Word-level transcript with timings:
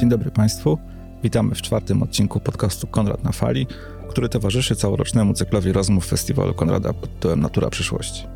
Dzień 0.00 0.08
dobry 0.08 0.30
Państwu. 0.30 0.78
Witamy 1.22 1.54
w 1.54 1.62
czwartym 1.62 2.02
odcinku 2.02 2.40
podcastu 2.40 2.86
Konrad 2.86 3.24
na 3.24 3.32
Fali, 3.32 3.66
który 4.08 4.28
towarzyszy 4.28 4.76
całorocznemu 4.76 5.34
cyklowi 5.34 5.72
rozmów 5.72 6.06
Festiwalu 6.06 6.54
Konrada 6.54 6.92
pod 6.92 7.14
tytułem 7.14 7.40
Natura 7.40 7.70
Przyszłości. 7.70 8.26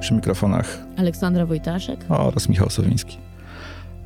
Przy 0.00 0.14
mikrofonach 0.14 0.78
Aleksandra 0.96 1.46
Wojtaszek 1.46 2.04
oraz 2.08 2.48
Michał 2.48 2.70
Sowiński. 2.70 3.18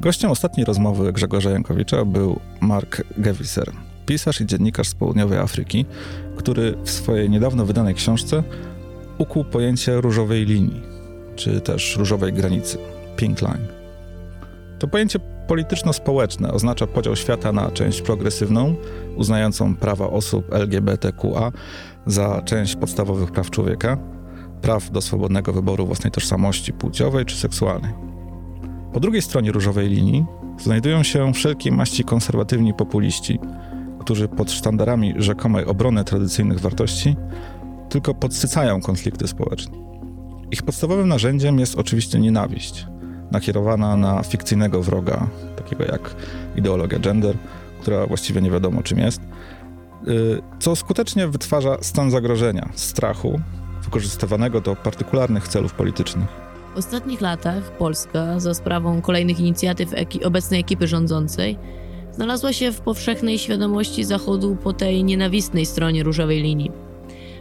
Gościem 0.01 0.31
ostatniej 0.31 0.65
rozmowy 0.65 1.13
Grzegorza 1.13 1.51
Jankowicza 1.51 2.05
był 2.05 2.41
Mark 2.61 3.03
Gewiser, 3.19 3.73
pisarz 4.07 4.41
i 4.41 4.47
dziennikarz 4.47 4.89
z 4.89 4.95
południowej 4.95 5.39
Afryki, 5.39 5.85
który 6.37 6.75
w 6.85 6.91
swojej 6.91 7.31
niedawno 7.31 7.67
wydanej 7.67 7.95
książce 7.95 8.43
ukuł 9.19 9.45
pojęcie 9.45 10.01
różowej 10.01 10.45
linii, 10.45 10.83
czy 11.37 11.61
też 11.61 11.97
różowej 11.97 12.33
granicy, 12.33 12.79
pink 13.17 13.43
line. 13.43 13.67
To 14.79 14.89
pojęcie 14.89 15.19
polityczno-społeczne 15.49 16.53
oznacza 16.53 16.87
podział 16.87 17.17
świata 17.17 17.53
na 17.53 17.71
część 17.71 18.03
progresywną, 18.03 18.75
uznającą 19.17 19.77
prawa 19.77 20.11
osób 20.11 20.55
LGBTQA 20.55 21.53
za 22.07 22.43
część 22.43 22.77
podstawowych 22.77 23.31
praw 23.31 23.51
człowieka, 23.51 23.99
praw 24.63 24.91
do 24.91 25.01
swobodnego 25.01 25.53
wyboru 25.53 25.87
własnej 25.87 26.11
tożsamości 26.11 26.73
płciowej 26.73 27.25
czy 27.25 27.37
seksualnej. 27.37 27.93
Po 28.93 29.01
drugiej 29.01 29.23
stronie 29.23 29.53
różowej 29.53 29.89
linii 29.89 30.25
znajdują 30.59 31.03
się 31.03 31.33
wszelkiej 31.33 31.73
maści 31.73 32.05
konserwatywni 32.05 32.75
populiści, 32.75 33.39
którzy 34.01 34.29
pod 34.29 34.51
sztandarami 34.51 35.15
rzekomej 35.17 35.65
obrony 35.65 36.05
tradycyjnych 36.05 36.61
wartości 36.61 37.17
tylko 37.89 38.15
podsycają 38.15 38.81
konflikty 38.81 39.29
społeczne. 39.29 39.77
Ich 40.51 40.63
podstawowym 40.63 41.09
narzędziem 41.09 41.59
jest 41.59 41.79
oczywiście 41.79 42.19
nienawiść, 42.19 42.87
nakierowana 43.33 43.97
na 43.97 44.23
fikcyjnego 44.23 44.83
wroga, 44.83 45.27
takiego 45.57 45.85
jak 45.85 46.15
ideologia 46.57 46.99
gender, 46.99 47.37
która 47.81 48.07
właściwie 48.07 48.41
nie 48.41 48.51
wiadomo 48.51 48.83
czym 48.83 48.99
jest, 48.99 49.21
y, 50.09 50.43
co 50.59 50.77
skutecznie 50.77 51.29
wytwarza 51.29 51.77
stan 51.81 52.11
zagrożenia, 52.11 52.69
strachu, 52.75 53.41
wykorzystywanego 53.85 54.61
do 54.61 54.77
partykularnych 54.77 55.49
celów 55.49 55.73
politycznych. 55.73 56.29
W 56.75 56.79
ostatnich 56.79 57.21
latach 57.21 57.77
Polska, 57.77 58.41
za 58.41 58.55
sprawą 58.55 59.03
kolejnych 59.03 59.41
inicjatyw 59.41 59.95
eki 59.95 60.25
obecnej 60.25 60.61
ekipy 60.61 60.87
rządzącej, 60.87 61.59
znalazła 62.13 62.53
się 62.53 62.73
w 62.73 62.81
powszechnej 62.81 63.39
świadomości 63.39 64.05
Zachodu 64.05 64.57
po 64.57 64.73
tej 64.73 65.05
nienawistnej 65.05 65.67
stronie 65.67 66.03
różowej 66.03 66.43
linii. 66.43 66.92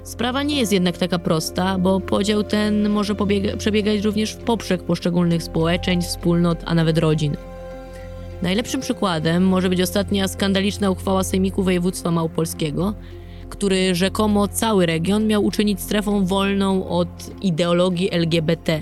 Sprawa 0.03 0.43
nie 0.43 0.59
jest 0.59 0.73
jednak 0.73 0.97
taka 0.97 1.19
prosta, 1.19 1.77
bo 1.77 1.99
podział 1.99 2.43
ten 2.43 2.89
może 2.89 3.15
przebiegać 3.57 4.01
również 4.01 4.33
w 4.33 4.37
poprzek 4.37 4.83
poszczególnych 4.83 5.43
społeczeństw, 5.43 6.09
wspólnot, 6.09 6.63
a 6.65 6.75
nawet 6.75 6.97
rodzin. 6.97 7.35
Najlepszym 8.41 8.81
przykładem 8.81 9.43
może 9.43 9.69
być 9.69 9.81
ostatnia 9.81 10.27
skandaliczna 10.27 10.91
uchwała 10.91 11.23
Sejmiku 11.23 11.63
Województwa 11.63 12.11
Małopolskiego, 12.11 12.93
który 13.49 13.95
rzekomo 13.95 14.47
cały 14.47 14.85
region 14.85 15.27
miał 15.27 15.45
uczynić 15.45 15.81
strefą 15.81 16.25
wolną 16.25 16.87
od 16.87 17.09
ideologii 17.41 18.11
LGBT. 18.11 18.81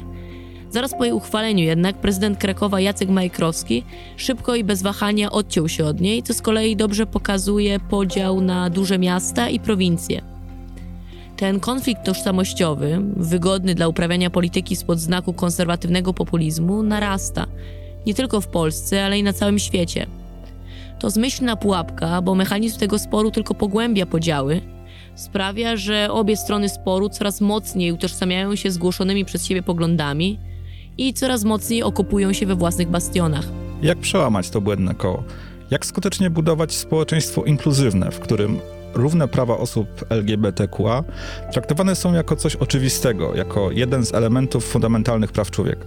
Zaraz 0.71 0.91
po 0.97 1.05
jej 1.05 1.13
uchwaleniu 1.13 1.63
jednak 1.63 1.95
prezydent 1.95 2.37
Krakowa 2.37 2.79
Jacek 2.79 3.09
Majkrowski 3.09 3.83
szybko 4.17 4.55
i 4.55 4.63
bez 4.63 4.81
wahania 4.81 5.31
odciął 5.31 5.69
się 5.69 5.85
od 5.85 6.01
niej, 6.01 6.23
co 6.23 6.33
z 6.33 6.41
kolei 6.41 6.75
dobrze 6.75 7.05
pokazuje 7.05 7.79
podział 7.79 8.41
na 8.41 8.69
duże 8.69 8.99
miasta 8.99 9.49
i 9.49 9.59
prowincje. 9.59 10.38
Ten 11.39 11.59
konflikt 11.59 12.03
tożsamościowy, 12.03 13.01
wygodny 13.15 13.75
dla 13.75 13.87
uprawiania 13.87 14.29
polityki 14.29 14.75
spod 14.75 14.99
znaku 14.99 15.33
konserwatywnego 15.33 16.13
populizmu, 16.13 16.83
narasta 16.83 17.47
nie 18.05 18.13
tylko 18.13 18.41
w 18.41 18.47
Polsce, 18.47 19.05
ale 19.05 19.19
i 19.19 19.23
na 19.23 19.33
całym 19.33 19.59
świecie. 19.59 20.07
To 20.99 21.09
zmyślna 21.09 21.55
pułapka, 21.55 22.21
bo 22.21 22.35
mechanizm 22.35 22.79
tego 22.79 22.99
sporu 22.99 23.31
tylko 23.31 23.53
pogłębia 23.53 24.05
podziały, 24.05 24.61
sprawia, 25.15 25.77
że 25.77 26.07
obie 26.11 26.37
strony 26.37 26.69
sporu 26.69 27.09
coraz 27.09 27.41
mocniej 27.41 27.91
utożsamiają 27.91 28.55
się 28.55 28.71
zgłoszonymi 28.71 29.25
przez 29.25 29.45
siebie 29.45 29.63
poglądami 29.63 30.39
i 30.97 31.13
coraz 31.13 31.43
mocniej 31.43 31.83
okopują 31.83 32.33
się 32.33 32.45
we 32.45 32.55
własnych 32.55 32.89
bastionach. 32.89 33.45
Jak 33.81 33.97
przełamać 33.97 34.49
to 34.49 34.61
błędne 34.61 34.95
koło? 34.95 35.23
Jak 35.71 35.85
skutecznie 35.85 36.29
budować 36.29 36.73
społeczeństwo 36.73 37.43
inkluzywne, 37.43 38.11
w 38.11 38.19
którym 38.19 38.59
równe 38.93 39.27
prawa 39.27 39.57
osób 39.57 40.05
LGBTQA 40.09 41.03
traktowane 41.51 41.95
są 41.95 42.13
jako 42.13 42.35
coś 42.35 42.55
oczywistego, 42.55 43.35
jako 43.35 43.71
jeden 43.71 44.05
z 44.05 44.13
elementów 44.13 44.65
fundamentalnych 44.65 45.31
praw 45.31 45.51
człowieka? 45.51 45.85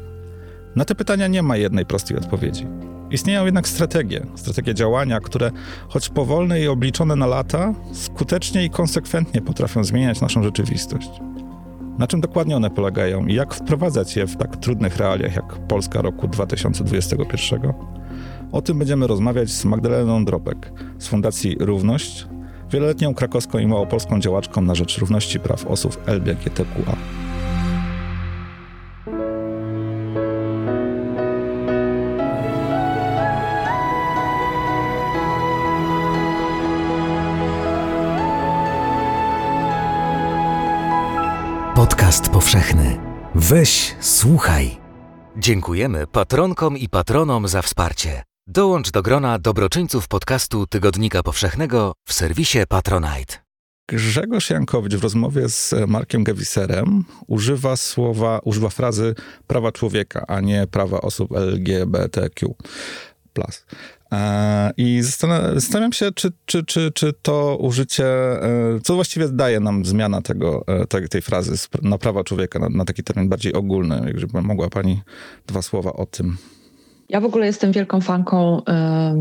Na 0.76 0.84
te 0.84 0.94
pytania 0.94 1.26
nie 1.26 1.42
ma 1.42 1.56
jednej 1.56 1.86
prostej 1.86 2.16
odpowiedzi. 2.16 2.66
Istnieją 3.10 3.44
jednak 3.44 3.68
strategie, 3.68 4.26
strategie 4.34 4.74
działania, 4.74 5.20
które 5.20 5.50
choć 5.88 6.08
powolne 6.08 6.60
i 6.60 6.68
obliczone 6.68 7.16
na 7.16 7.26
lata, 7.26 7.74
skutecznie 7.92 8.64
i 8.64 8.70
konsekwentnie 8.70 9.40
potrafią 9.40 9.84
zmieniać 9.84 10.20
naszą 10.20 10.42
rzeczywistość. 10.42 11.10
Na 11.98 12.06
czym 12.06 12.20
dokładnie 12.20 12.56
one 12.56 12.70
polegają 12.70 13.26
i 13.26 13.34
jak 13.34 13.54
wprowadzać 13.54 14.16
je 14.16 14.26
w 14.26 14.36
tak 14.36 14.56
trudnych 14.56 14.96
realiach 14.96 15.36
jak 15.36 15.66
Polska 15.68 16.02
roku 16.02 16.28
2021? 16.28 17.72
O 18.52 18.62
tym 18.62 18.78
będziemy 18.78 19.06
rozmawiać 19.06 19.50
z 19.50 19.64
Magdaleną 19.64 20.24
Dropek 20.24 20.72
z 20.98 21.08
Fundacji 21.08 21.56
Równość, 21.60 22.26
wieloletnią 22.72 23.14
krakowską 23.14 23.58
i 23.58 23.66
małopolską 23.66 24.20
działaczką 24.20 24.62
na 24.62 24.74
rzecz 24.74 24.98
równości 24.98 25.40
praw 25.40 25.66
osób 25.66 26.08
LGBTQA. 26.08 26.96
Podcast 41.74 42.28
powszechny. 42.28 42.98
Weź, 43.34 43.94
słuchaj. 44.00 44.70
Dziękujemy 45.36 46.06
patronkom 46.06 46.78
i 46.78 46.88
patronom 46.88 47.48
za 47.48 47.62
wsparcie. 47.62 48.31
Dołącz 48.46 48.90
do 48.90 49.02
grona 49.02 49.38
dobroczyńców 49.38 50.08
podcastu 50.08 50.66
Tygodnika 50.66 51.22
Powszechnego 51.22 51.92
w 52.04 52.12
serwisie 52.12 52.58
Patronite. 52.68 53.34
Grzegorz 53.88 54.50
Jankowicz 54.50 54.94
w 54.94 55.02
rozmowie 55.02 55.48
z 55.48 55.74
Markiem 55.88 56.24
Gewiserem 56.24 57.04
używa 57.26 57.76
słowa, 57.76 58.40
używa 58.44 58.68
frazy 58.68 59.14
prawa 59.46 59.72
człowieka, 59.72 60.24
a 60.28 60.40
nie 60.40 60.66
prawa 60.66 61.00
osób 61.00 61.32
LGBTQ. 61.32 62.54
E, 64.12 64.72
I 64.76 65.02
zastanawiam 65.02 65.92
się, 65.92 66.12
czy, 66.12 66.32
czy, 66.46 66.64
czy, 66.64 66.90
czy 66.94 67.12
to 67.22 67.56
użycie, 67.56 68.06
e, 68.06 68.80
co 68.82 68.94
właściwie 68.94 69.28
daje 69.28 69.60
nam 69.60 69.84
zmiana 69.84 70.22
tego, 70.22 70.64
e, 70.66 71.08
tej, 71.08 71.22
frazy 71.22 71.68
na 71.82 71.98
prawa 71.98 72.24
człowieka, 72.24 72.58
na, 72.58 72.68
na 72.68 72.84
taki 72.84 73.02
termin 73.02 73.28
bardziej 73.28 73.52
ogólny. 73.52 74.12
Jakby 74.16 74.42
mogła 74.42 74.68
pani 74.68 75.02
dwa 75.46 75.62
słowa 75.62 75.92
o 75.92 76.06
tym 76.06 76.36
ja 77.08 77.20
w 77.20 77.24
ogóle 77.24 77.46
jestem 77.46 77.72
wielką 77.72 78.00
fanką, 78.00 78.62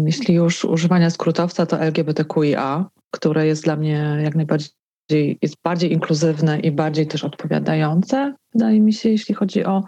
jeśli 0.06 0.36
już 0.36 0.66
używania 0.66 1.09
skrótowca, 1.09 1.66
to 1.66 1.78
LGBTQIA, 1.78 2.90
które 3.12 3.47
jest 3.47 3.64
dla 3.64 3.75
mnie 3.75 4.18
jak 4.24 4.36
najbardziej 4.36 4.72
jest 5.42 5.56
bardziej 5.64 5.94
inkluzywne 5.94 6.59
i 6.59 6.72
bardziej 6.72 7.08
też 7.08 7.24
odpowiadające, 7.24 8.34
wydaje 8.53 8.80
mi 8.80 8.94
się, 8.94 9.09
jeśli 9.09 9.36
chodzi 9.36 9.66
o, 9.66 9.84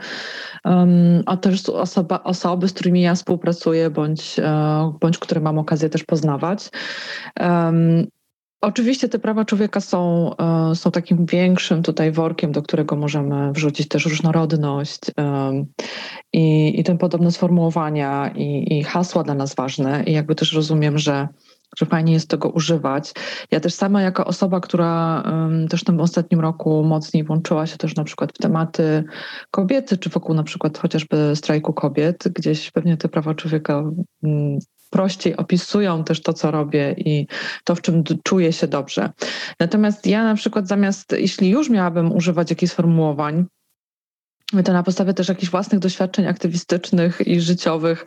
um, 0.66 1.24
o 1.26 1.38
też 1.38 1.70
osoba, 1.70 2.24
osoby, 2.24 2.68
z 2.68 2.74
którymi 2.74 3.02
ja 3.02 3.16
współpracuję, 3.16 3.90
bądź, 3.90 4.40
uh, 4.40 5.00
bądź 5.00 5.18
które 5.18 5.42
mam 5.42 5.60
okazję 5.60 5.90
też 5.90 6.04
poznawać. 6.04 6.70
Um, 7.40 8.08
Oczywiście 8.64 9.10
te 9.10 9.20
prawa 9.20 9.46
człowieka 9.46 9.82
są, 9.82 10.32
e, 10.38 10.76
są 10.76 10.92
takim 10.92 11.26
większym 11.26 11.84
tutaj 11.84 12.12
workiem, 12.12 12.52
do 12.52 12.62
którego 12.62 12.96
możemy 12.96 13.52
wrzucić 13.52 13.88
też 13.88 14.06
różnorodność 14.06 15.00
i, 16.34 16.80
i 16.80 16.84
ten 16.84 16.98
podobne 16.98 17.32
sformułowania 17.32 18.32
i, 18.36 18.78
i 18.78 18.84
hasła 18.84 19.24
dla 19.24 19.34
nas 19.34 19.56
ważne. 19.56 20.04
I 20.04 20.14
jakby 20.14 20.36
też 20.36 20.54
rozumiem, 20.54 20.98
że 20.98 21.28
że 21.78 21.86
fajnie 21.86 22.14
jest 22.14 22.30
tego 22.30 22.50
używać. 22.50 23.14
Ja 23.52 23.60
też 23.60 23.74
sama 23.74 24.02
jako 24.02 24.26
osoba, 24.26 24.60
która 24.60 25.24
też 25.70 25.82
w 25.82 25.86
tym 25.86 26.00
ostatnim 26.00 26.40
roku 26.40 26.84
mocniej 26.84 27.24
włączyła 27.24 27.68
się 27.68 27.78
też 27.78 27.96
na 27.96 28.04
przykład 28.04 28.34
w 28.34 28.38
tematy 28.38 29.04
kobiety, 29.52 29.98
czy 29.98 30.10
wokół 30.10 30.36
na 30.36 30.44
przykład 30.44 30.78
chociażby 30.78 31.36
strajku 31.36 31.74
kobiet, 31.74 32.24
gdzieś 32.36 32.72
pewnie 32.72 32.98
te 32.98 33.10
prawa 33.10 33.34
człowieka 33.36 33.84
um, 34.24 34.60
prościej 34.94 35.38
opisują 35.38 36.04
też 36.04 36.22
to, 36.22 36.34
co 36.34 36.52
robię 36.52 36.96
i 36.98 37.28
to, 37.64 37.76
w 37.76 37.82
czym 37.82 38.04
czuję 38.24 38.54
się 38.54 38.68
dobrze. 38.68 39.10
Natomiast 39.60 40.08
ja 40.08 40.24
na 40.24 40.36
przykład 40.36 40.68
zamiast, 40.68 41.12
jeśli 41.12 41.50
już 41.50 41.70
miałabym 41.70 42.12
używać 42.12 42.50
jakichś 42.50 42.72
sformułowań, 42.72 43.46
to 44.66 44.74
na 44.74 44.84
podstawie 44.84 45.14
też 45.14 45.30
jakichś 45.30 45.52
własnych 45.52 45.80
doświadczeń 45.80 46.28
aktywistycznych 46.28 47.28
i 47.28 47.42
życiowych, 47.42 48.06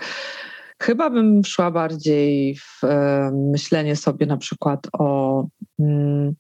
chyba 0.83 1.11
bym 1.11 1.45
szła 1.45 1.71
bardziej 1.71 2.57
w 2.57 2.85
e, 2.85 3.31
myślenie 3.53 3.97
sobie 3.97 4.27
na 4.27 4.37
przykład 4.37 4.87
o. 4.93 5.47
Mm, 5.79 6.35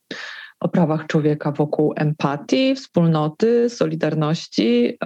o 0.60 0.68
prawach 0.68 1.06
człowieka 1.06 1.52
wokół 1.52 1.94
empatii, 1.96 2.74
wspólnoty, 2.74 3.70
solidarności, 3.70 4.98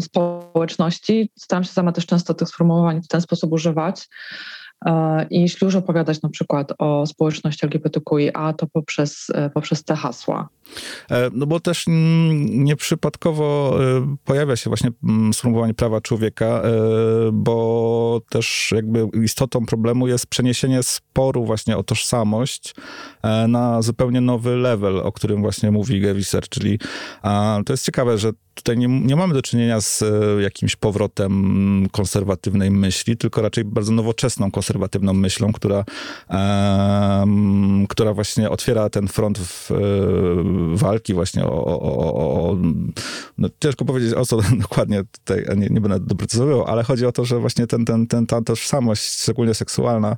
społeczności. 0.00 1.30
Staram 1.38 1.64
się 1.64 1.72
sama 1.72 1.92
też 1.92 2.06
często 2.06 2.34
tych 2.34 2.48
sformułowań 2.48 3.02
w 3.02 3.08
ten 3.08 3.20
sposób 3.20 3.52
używać. 3.52 4.08
I 5.30 5.40
jeśli 5.40 5.64
już 5.64 5.74
opowiadać 5.74 6.22
na 6.22 6.28
przykład 6.28 6.72
o 6.78 7.06
społeczności 7.06 7.66
LGBTQIA, 7.66 8.52
to 8.52 8.66
poprzez, 8.66 9.26
poprzez 9.54 9.84
te 9.84 9.96
hasła. 9.96 10.48
No 11.32 11.46
bo 11.46 11.60
też 11.60 11.88
mm, 11.88 12.64
nieprzypadkowo 12.64 13.78
pojawia 14.24 14.56
się 14.56 14.70
właśnie 14.70 14.90
mm, 15.04 15.34
sformułowanie 15.34 15.74
prawa 15.74 16.00
człowieka, 16.00 16.62
bo 17.32 18.20
też 18.28 18.72
jakby 18.76 19.08
istotą 19.24 19.66
problemu 19.66 20.08
jest 20.08 20.26
przeniesienie 20.26 20.82
sporu 20.82 21.44
właśnie 21.44 21.76
o 21.76 21.82
tożsamość 21.82 22.74
na 23.48 23.82
zupełnie 23.82 24.20
nowy 24.20 24.56
level, 24.56 25.00
o 25.00 25.12
którym 25.12 25.42
właśnie 25.42 25.70
mówi 25.70 26.00
Gewiser, 26.00 26.48
czyli 26.48 26.78
to 27.66 27.72
jest 27.72 27.84
ciekawe, 27.84 28.18
że 28.18 28.32
tutaj 28.54 28.78
nie, 28.78 28.88
nie 28.88 29.16
mamy 29.16 29.34
do 29.34 29.42
czynienia 29.42 29.80
z 29.80 30.02
e, 30.02 30.42
jakimś 30.42 30.76
powrotem 30.76 31.86
konserwatywnej 31.92 32.70
myśli, 32.70 33.16
tylko 33.16 33.42
raczej 33.42 33.64
bardzo 33.64 33.92
nowoczesną 33.92 34.50
konserwatywną 34.50 34.73
myślą, 35.14 35.52
która, 35.52 35.84
e, 36.30 37.26
która 37.88 38.14
właśnie 38.14 38.50
otwiera 38.50 38.90
ten 38.90 39.08
front 39.08 39.38
w, 39.38 39.70
e, 39.70 39.74
walki 40.76 41.14
właśnie 41.14 41.44
o, 41.44 41.64
o, 41.64 41.80
o, 41.80 42.50
o 42.50 42.56
no, 43.38 43.48
ciężko 43.60 43.84
powiedzieć 43.84 44.14
o 44.14 44.26
co 44.26 44.36
dokładnie 44.68 45.02
tutaj, 45.12 45.44
nie, 45.56 45.68
nie 45.68 45.80
będę 45.80 46.00
doprecyzował, 46.00 46.64
ale 46.64 46.82
chodzi 46.82 47.06
o 47.06 47.12
to, 47.12 47.24
że 47.24 47.38
właśnie 47.38 47.66
ten, 47.66 47.84
ten, 47.84 48.06
ten, 48.06 48.26
ta 48.26 48.42
tożsamość, 48.42 49.20
szczególnie 49.22 49.54
seksualna, 49.54 50.16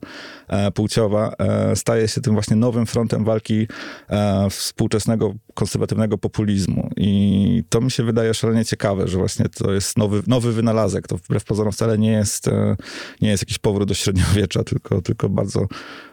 e, 0.49 0.71
płciowa, 0.71 1.33
e, 1.39 1.77
staje 1.77 2.09
się 2.09 2.21
tym 2.21 2.33
właśnie 2.33 2.57
nowym 2.57 2.87
frontem 2.87 3.25
walki 3.25 3.67
e, 4.11 4.51
współczesnego 4.51 5.35
konserwatywnego 5.55 6.19
populizmu 6.19 6.91
i 6.97 7.65
to 7.69 7.81
mi 7.81 7.91
się 7.91 8.03
wydaje 8.03 8.27
wydaje 8.27 8.35
szalenie 8.35 8.65
ciekawe, 8.65 9.09
że 9.09 9.19
właśnie 9.19 9.49
to 9.49 9.73
jest 9.73 9.99
nowy, 9.99 10.23
nowy 10.27 10.53
wynalazek. 10.53 11.09
To 11.09 11.17
wbrew 11.17 11.45
pozorom 11.45 11.73
wcale 11.73 11.99
nie 11.99 12.13
jest, 12.13 12.49
e, 12.49 12.77
nie 13.21 13.29
jest 13.29 13.43
jakiś 13.43 13.59
powrót 13.59 13.89
do 13.89 13.95
średniowiecza, 13.95 14.46
tylko, 14.49 15.03
tylko 15.03 15.29
bardzo 15.29 15.67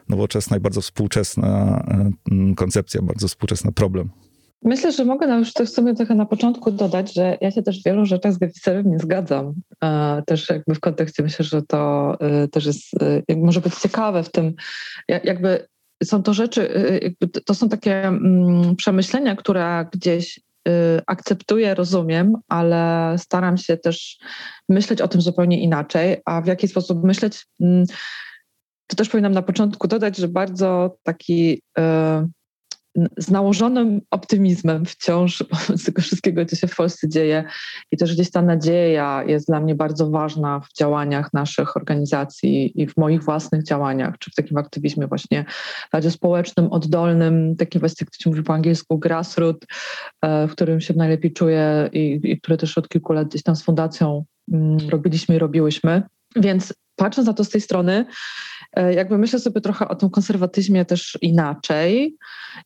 nowoczesna 0.10 0.58
i 0.58 0.60
bardzo 0.60 0.82
współczesna 0.82 1.84
e, 2.32 2.56
koncepcja, 2.56 3.02
bardzo 3.02 3.28
współczesny 3.28 3.72
problem. 3.72 4.10
Myślę, 4.66 4.92
że 4.92 5.06
mogę 5.06 5.28
nam 5.28 5.40
już 5.40 5.52
sobie 5.52 5.94
trochę 5.94 6.16
na 6.16 6.26
początku 6.26 6.72
dodać, 6.72 7.14
że 7.14 7.38
ja 7.42 7.52
się 7.52 7.64
też 7.64 7.82
w 7.82 7.86
wielu 7.86 8.06
rzeczach 8.06 8.34
z 8.34 8.38
Gewiserem 8.38 8.92
nie 8.92 9.00
zgadzam. 9.00 9.54
E, 9.84 10.24
też 10.28 10.50
jakby 10.50 10.76
w 10.76 10.80
kontekście 10.80 11.24
myślę, 11.24 11.46
że 11.46 11.62
to 11.62 12.14
też 12.52 12.66
jest, 12.66 12.92
może 13.38 13.62
być 13.62 13.76
ciekawe 13.76 14.24
w 14.24 14.32
tym, 14.32 14.54
jakby 15.08 15.68
są 16.04 16.24
to 16.24 16.34
rzeczy, 16.34 16.70
to 17.46 17.56
są 17.56 17.70
takie 17.70 18.04
mm, 18.04 18.76
przemyślenia, 18.76 19.36
które 19.36 19.86
gdzieś 19.92 20.40
akceptuję, 21.08 21.76
rozumiem, 21.76 22.34
ale 22.48 23.16
staram 23.18 23.58
się 23.58 23.78
też 23.78 24.18
myśleć 24.70 25.02
o 25.02 25.08
tym 25.08 25.22
zupełnie 25.22 25.62
inaczej. 25.62 26.18
A 26.26 26.42
w 26.42 26.46
jaki 26.46 26.68
sposób 26.68 27.04
myśleć? 27.04 27.46
Mm, 27.62 27.86
to 28.88 28.96
też 28.96 29.10
powinnam 29.10 29.34
na 29.34 29.42
początku 29.42 29.88
dodać, 29.88 30.18
że 30.18 30.28
bardzo 30.28 30.98
taki 31.04 31.62
y, 31.80 31.82
z 33.18 33.32
nałożonym 33.32 34.02
optymizmem 34.12 34.86
wciąż 34.86 35.44
wobec 35.52 35.84
tego 35.86 36.02
wszystkiego, 36.02 36.46
co 36.46 36.56
się 36.56 36.68
w 36.68 36.76
Polsce 36.76 37.10
dzieje. 37.10 37.44
I 37.92 37.98
też 37.98 38.14
gdzieś 38.14 38.32
ta 38.32 38.42
nadzieja 38.42 39.24
jest 39.28 39.48
dla 39.48 39.60
mnie 39.60 39.76
bardzo 39.76 40.10
ważna 40.10 40.60
w 40.60 40.74
działaniach 40.78 41.34
naszych 41.34 41.78
organizacji 41.78 42.82
i 42.82 42.88
w 42.88 42.98
moich 42.98 43.24
własnych 43.24 43.64
działaniach, 43.64 44.18
czy 44.20 44.32
w 44.32 44.36
takim 44.36 44.58
aktywizmie 44.58 45.08
właśnie 45.08 45.46
bardziej 45.92 46.12
społecznym, 46.12 46.68
oddolnym, 46.72 47.56
takim 47.56 47.80
właśnie, 47.80 47.98
jak 48.06 48.10
to 48.10 48.24
się 48.24 48.30
mówi 48.30 48.44
po 48.44 48.54
angielsku, 48.54 49.00
grassroot, 49.00 49.66
e, 50.22 50.48
w 50.48 50.52
którym 50.52 50.82
się 50.82 50.94
najlepiej 50.94 51.34
czuję 51.34 51.90
i, 51.94 52.20
i 52.24 52.42
które 52.42 52.58
też 52.58 52.78
od 52.78 52.90
kilku 52.90 53.14
lat 53.14 53.28
gdzieś 53.28 53.44
tam 53.44 53.56
z 53.56 53.64
fundacją 53.64 54.26
mm, 54.54 54.78
robiliśmy 54.90 55.36
i 55.36 55.40
robiłyśmy. 55.40 56.04
Więc 56.36 56.74
patrząc 56.96 57.28
na 57.28 57.34
to 57.34 57.44
z 57.44 57.50
tej 57.50 57.62
strony, 57.62 58.06
jakby 58.96 59.18
myślę 59.18 59.40
sobie 59.40 59.62
trochę 59.62 59.88
o 59.88 59.96
tym 59.96 60.10
konserwatyzmie 60.10 60.86
też 60.86 61.18
inaczej. 61.22 62.18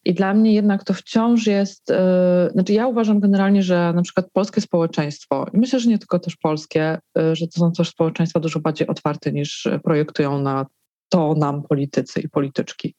I 0.05 0.13
dla 0.13 0.33
mnie 0.33 0.53
jednak 0.53 0.83
to 0.83 0.93
wciąż 0.93 1.47
jest, 1.47 1.91
e, 1.91 2.49
znaczy 2.53 2.73
ja 2.73 2.87
uważam 2.87 3.19
generalnie, 3.19 3.63
że 3.63 3.93
na 3.95 4.01
przykład 4.01 4.27
polskie 4.33 4.61
społeczeństwo, 4.61 5.47
i 5.53 5.57
myślę, 5.57 5.79
że 5.79 5.89
nie 5.89 5.99
tylko 5.99 6.19
też 6.19 6.35
polskie, 6.35 6.99
e, 7.17 7.35
że 7.35 7.47
to 7.47 7.59
są 7.59 7.71
też 7.71 7.89
społeczeństwa 7.89 8.39
dużo 8.39 8.59
bardziej 8.59 8.87
otwarte 8.87 9.31
niż 9.31 9.67
projektują 9.83 10.41
na 10.41 10.65
to 11.09 11.33
nam 11.33 11.63
politycy 11.63 12.21
i 12.21 12.29
polityczki. 12.29 12.95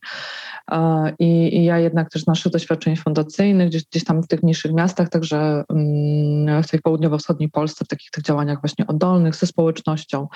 I, 1.19 1.57
I, 1.57 1.65
ja 1.65 1.79
jednak 1.79 2.11
też 2.11 2.23
z 2.23 2.27
naszych 2.27 2.53
doświadczeń 2.53 2.97
fundacyjnych, 2.97 3.69
gdzieś, 3.69 3.85
gdzieś 3.85 4.05
tam 4.05 4.23
w 4.23 4.29
tych 4.29 4.43
mniejszych 4.43 4.73
miastach, 4.73 5.09
także 5.09 5.65
mm, 5.71 6.63
w 6.63 6.69
tej 6.69 6.81
południowo-wschodniej 6.81 7.51
Polsce, 7.51 7.85
w 7.85 7.89
takich 7.89 8.11
tych 8.11 8.25
działaniach 8.25 8.61
właśnie 8.61 8.87
oddolnych 8.87 9.37
ze 9.37 9.47
społecznością, 9.47 10.29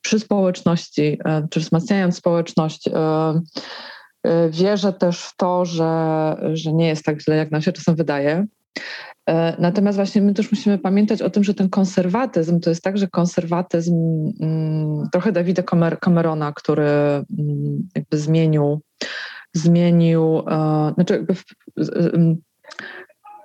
przy 0.00 0.20
społeczności, 0.20 1.18
e, 1.24 1.46
czy 1.50 1.60
wzmacniając 1.60 2.16
społeczność, 2.16 2.88
e, 2.88 2.92
e, 4.24 4.50
wierzę 4.50 4.92
też 4.92 5.22
w 5.22 5.36
to, 5.36 5.64
że, 5.64 6.36
że 6.52 6.72
nie 6.72 6.88
jest 6.88 7.04
tak 7.04 7.22
źle, 7.22 7.36
jak 7.36 7.50
nam 7.50 7.62
się 7.62 7.72
czasem 7.72 7.96
wydaje. 7.96 8.46
E, 9.28 9.56
natomiast 9.58 9.96
właśnie 9.96 10.22
my 10.22 10.34
też 10.34 10.52
musimy 10.52 10.78
pamiętać 10.78 11.22
o 11.22 11.30
tym, 11.30 11.44
że 11.44 11.54
ten 11.54 11.68
konserwatyzm 11.68 12.60
to 12.60 12.70
jest 12.70 12.82
także 12.82 13.08
konserwatyzm 13.08 13.94
mm, 14.40 15.08
trochę 15.12 15.32
Dawida 15.32 15.62
Camerona, 16.00 16.52
który 16.52 16.84
mm, 16.84 17.88
jakby 17.94 18.18
zmienił, 18.18 18.80
zmienił, 19.52 20.38
e, 20.38 20.92
znaczy 20.94 21.14
jakby 21.14 21.34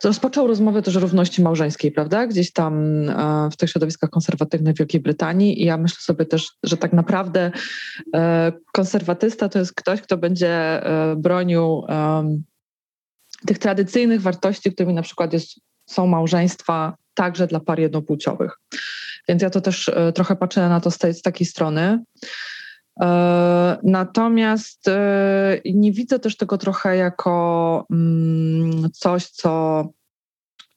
rozpoczął 0.04 0.48
rozmowę 0.48 0.81
też 0.81 0.98
o 0.98 1.00
równości 1.00 1.42
małżeńskiej, 1.42 1.92
prawda? 1.92 2.27
Gdzieś 2.27 2.54
tam 2.54 2.74
e, 3.10 3.50
w 3.51 3.57
tych 3.57 3.69
środowiskach 3.69 4.10
konserwatywnych 4.10 4.77
Wielkiej 4.77 5.01
Brytanii 5.01 5.62
i 5.62 5.66
ja 5.66 5.77
myślę 5.77 5.98
sobie 6.00 6.25
też, 6.25 6.51
że 6.63 6.77
tak 6.77 6.94
naprawdę 6.94 7.51
konserwatysta 8.74 9.50
to 9.50 9.60
jest 9.60 9.74
ktoś, 9.75 10.01
kto 10.01 10.18
będzie 10.18 10.81
bronił 11.18 11.84
tych 13.45 13.57
tradycyjnych 13.60 14.22
wartości, 14.22 14.72
którymi 14.72 14.94
na 14.94 15.01
przykład 15.01 15.34
jest 15.34 15.60
są 15.91 16.07
małżeństwa 16.07 16.95
także 17.13 17.47
dla 17.47 17.59
par 17.59 17.79
jednopłciowych. 17.79 18.59
Więc 19.27 19.41
ja 19.41 19.49
to 19.49 19.61
też 19.61 19.89
e, 19.89 20.13
trochę 20.13 20.35
patrzę 20.35 20.69
na 20.69 20.79
to 20.79 20.91
z, 20.91 20.97
tej, 20.97 21.13
z 21.13 21.21
takiej 21.21 21.47
strony. 21.47 22.03
E, 23.01 23.77
natomiast 23.83 24.88
e, 24.88 25.61
nie 25.65 25.91
widzę 25.91 26.19
też 26.19 26.38
tego 26.38 26.57
trochę 26.57 26.97
jako 26.97 27.85
mm, 27.91 28.91
coś, 28.91 29.27
co 29.27 29.83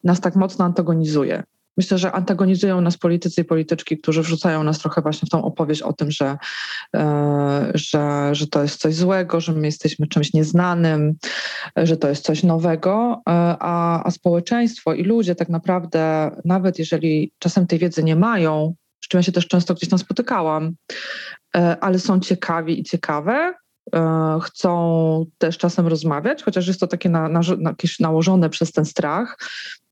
nas 0.05 0.21
tak 0.21 0.37
mocno 0.37 0.65
antagonizuje. 0.65 1.43
Myślę, 1.77 1.99
że 1.99 2.13
antagonizują 2.13 2.81
nas 2.81 2.97
politycy 2.97 3.41
i 3.41 3.45
polityczki, 3.45 3.99
którzy 3.99 4.23
wrzucają 4.23 4.65
nas 4.65 4.79
trochę 4.79 5.03
właśnie 5.03 5.27
w 5.27 5.31
tą 5.31 5.45
opowieść 5.45 5.83
o 5.83 5.93
tym, 5.93 6.11
że, 6.11 6.37
e, 6.97 7.73
że, 7.75 8.35
że 8.35 8.47
to 8.47 8.63
jest 8.63 8.81
coś 8.81 8.95
złego, 8.95 9.41
że 9.41 9.53
my 9.53 9.67
jesteśmy 9.67 10.07
czymś 10.07 10.33
nieznanym, 10.33 11.15
że 11.77 11.97
to 11.97 12.09
jest 12.09 12.25
coś 12.25 12.43
nowego, 12.43 13.23
e, 13.29 13.33
a, 13.61 14.05
a 14.05 14.11
społeczeństwo 14.11 14.95
i 14.95 15.05
ludzie 15.05 15.35
tak 15.35 15.49
naprawdę, 15.49 16.31
nawet 16.45 16.79
jeżeli 16.79 17.33
czasem 17.39 17.67
tej 17.67 17.79
wiedzy 17.79 18.05
nie 18.05 18.17
mają, 18.17 18.75
z 19.05 19.09
czym 19.09 19.19
ja 19.19 19.23
się 19.23 19.33
też 19.33 19.49
często 19.49 19.75
gdzieś 19.75 19.89
tam 19.89 19.99
spotykałam, 19.99 20.73
e, 21.57 21.77
ale 21.81 21.99
są 21.99 22.21
ciekawi 22.21 22.81
i 22.81 22.85
ciekawe, 22.85 23.55
chcą 24.43 25.27
też 25.39 25.59
czasem 25.59 25.87
rozmawiać, 25.87 26.43
chociaż 26.43 26.67
jest 26.67 26.81
to 26.81 26.87
takie 26.87 27.09
na, 27.09 27.29
na, 27.29 27.41
na, 27.59 27.71
jakieś 27.71 28.01
nałożone 28.01 28.51
przez 28.51 28.73
ten 28.73 28.85
strach, 28.85 29.39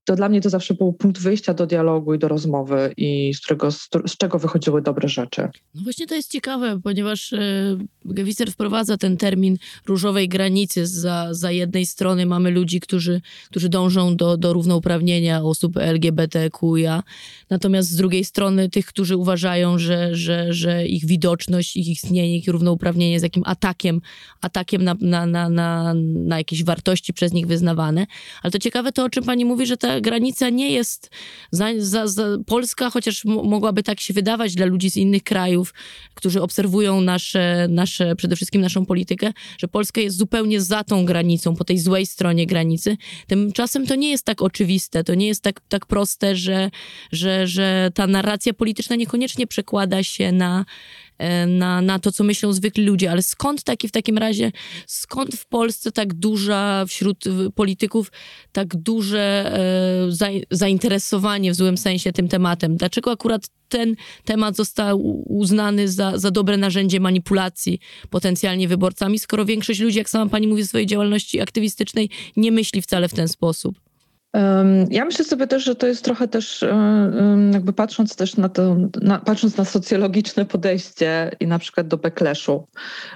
to 0.04 0.16
dla 0.16 0.28
mnie 0.28 0.40
to 0.40 0.50
zawsze 0.50 0.74
był 0.74 0.92
punkt 0.92 1.20
wyjścia 1.20 1.54
do 1.54 1.66
dialogu 1.66 2.14
i 2.14 2.18
do 2.18 2.28
rozmowy 2.28 2.94
i 2.96 3.34
z, 3.34 3.40
którego, 3.40 3.70
z, 3.70 3.88
z 4.06 4.16
czego 4.16 4.38
wychodziły 4.38 4.82
dobre 4.82 5.08
rzeczy. 5.08 5.48
No 5.74 5.82
właśnie 5.82 6.06
to 6.06 6.14
jest 6.14 6.30
ciekawe, 6.30 6.80
ponieważ 6.84 7.32
e, 7.32 7.78
Gewiser 8.04 8.52
wprowadza 8.52 8.96
ten 8.96 9.16
termin 9.16 9.56
różowej 9.86 10.28
granicy. 10.28 10.86
Za, 10.86 11.28
za 11.30 11.50
jednej 11.50 11.86
strony 11.86 12.26
mamy 12.26 12.50
ludzi, 12.50 12.80
którzy, 12.80 13.20
którzy 13.50 13.68
dążą 13.68 14.16
do, 14.16 14.36
do 14.36 14.52
równouprawnienia 14.52 15.42
osób 15.42 15.76
LGBTQIA, 15.76 17.02
natomiast 17.50 17.90
z 17.90 17.96
drugiej 17.96 18.24
strony 18.24 18.70
tych, 18.70 18.86
którzy 18.86 19.16
uważają, 19.16 19.78
że, 19.78 20.14
że, 20.14 20.52
że 20.52 20.86
ich 20.86 21.06
widoczność, 21.06 21.76
ich 21.76 21.88
istnienie, 21.88 22.38
ich 22.38 22.48
równouprawnienie 22.48 23.12
jest 23.12 23.22
jakim 23.22 23.42
atakiem, 23.46 24.00
atakiem 24.40 24.84
na, 24.84 24.94
na, 25.00 25.26
na, 25.26 25.48
na, 25.48 25.94
na 26.14 26.38
jakieś 26.38 26.64
wartości 26.64 27.12
przez 27.12 27.32
nich 27.32 27.46
wyznawane. 27.46 28.06
Ale 28.42 28.50
to 28.50 28.58
ciekawe 28.58 28.92
to, 28.92 29.04
o 29.04 29.10
czym 29.10 29.24
pani 29.24 29.44
mówi, 29.44 29.66
że 29.66 29.76
ta 29.76 29.91
granica 30.00 30.50
nie 30.50 30.70
jest 30.70 31.10
za, 31.50 31.66
za, 31.78 32.06
za 32.06 32.24
Polska, 32.46 32.90
chociaż 32.90 33.24
mogłaby 33.24 33.82
tak 33.82 34.00
się 34.00 34.14
wydawać 34.14 34.54
dla 34.54 34.66
ludzi 34.66 34.90
z 34.90 34.96
innych 34.96 35.22
krajów, 35.22 35.74
którzy 36.14 36.42
obserwują 36.42 37.00
nasze, 37.00 37.66
nasze, 37.70 38.16
przede 38.16 38.36
wszystkim 38.36 38.60
naszą 38.60 38.86
politykę, 38.86 39.32
że 39.58 39.68
Polska 39.68 40.00
jest 40.00 40.16
zupełnie 40.16 40.60
za 40.60 40.84
tą 40.84 41.04
granicą, 41.04 41.56
po 41.56 41.64
tej 41.64 41.78
złej 41.78 42.06
stronie 42.06 42.46
granicy. 42.46 42.96
Tymczasem 43.26 43.86
to 43.86 43.94
nie 43.94 44.10
jest 44.10 44.24
tak 44.24 44.42
oczywiste, 44.42 45.04
to 45.04 45.14
nie 45.14 45.26
jest 45.26 45.42
tak, 45.42 45.60
tak 45.68 45.86
proste, 45.86 46.36
że, 46.36 46.70
że, 47.12 47.46
że 47.46 47.90
ta 47.94 48.06
narracja 48.06 48.54
polityczna 48.54 48.96
niekoniecznie 48.96 49.46
przekłada 49.46 50.02
się 50.02 50.32
na 50.32 50.64
na, 51.46 51.82
na 51.82 51.98
to, 51.98 52.12
co 52.12 52.24
myślą 52.24 52.52
zwykli 52.52 52.84
ludzie. 52.84 53.10
Ale 53.10 53.22
skąd 53.22 53.62
taki 53.62 53.88
w 53.88 53.92
takim 53.92 54.18
razie, 54.18 54.52
skąd 54.86 55.34
w 55.34 55.46
Polsce 55.46 55.92
tak 55.92 56.14
duża, 56.14 56.84
wśród 56.88 57.24
polityków, 57.54 58.12
tak 58.52 58.76
duże 58.76 59.52
e, 60.20 60.46
zainteresowanie 60.50 61.52
w 61.52 61.54
złym 61.54 61.78
sensie 61.78 62.12
tym 62.12 62.28
tematem? 62.28 62.76
Dlaczego 62.76 63.10
akurat 63.10 63.46
ten 63.68 63.96
temat 64.24 64.56
został 64.56 65.00
uznany 65.28 65.88
za, 65.88 66.18
za 66.18 66.30
dobre 66.30 66.56
narzędzie 66.56 67.00
manipulacji 67.00 67.78
potencjalnie 68.10 68.68
wyborcami, 68.68 69.18
skoro 69.18 69.44
większość 69.44 69.80
ludzi, 69.80 69.98
jak 69.98 70.10
sama 70.10 70.30
pani 70.30 70.46
mówi 70.46 70.62
w 70.62 70.66
swojej 70.66 70.86
działalności 70.86 71.40
aktywistycznej, 71.40 72.10
nie 72.36 72.52
myśli 72.52 72.82
wcale 72.82 73.08
w 73.08 73.14
ten 73.14 73.28
sposób? 73.28 73.81
Ja 74.90 75.04
myślę 75.04 75.24
sobie 75.24 75.46
też, 75.46 75.64
że 75.64 75.74
to 75.74 75.86
jest 75.86 76.04
trochę 76.04 76.28
też, 76.28 76.62
e, 76.62 77.50
jakby 77.52 77.72
patrząc 77.72 78.16
też 78.16 78.36
na 78.36 78.48
to, 78.48 78.76
na, 79.02 79.18
patrząc 79.18 79.56
na 79.56 79.64
socjologiczne 79.64 80.44
podejście 80.44 81.30
i 81.40 81.46
na 81.46 81.58
przykład 81.58 81.88
do 81.88 81.96
backlashu, 81.96 82.68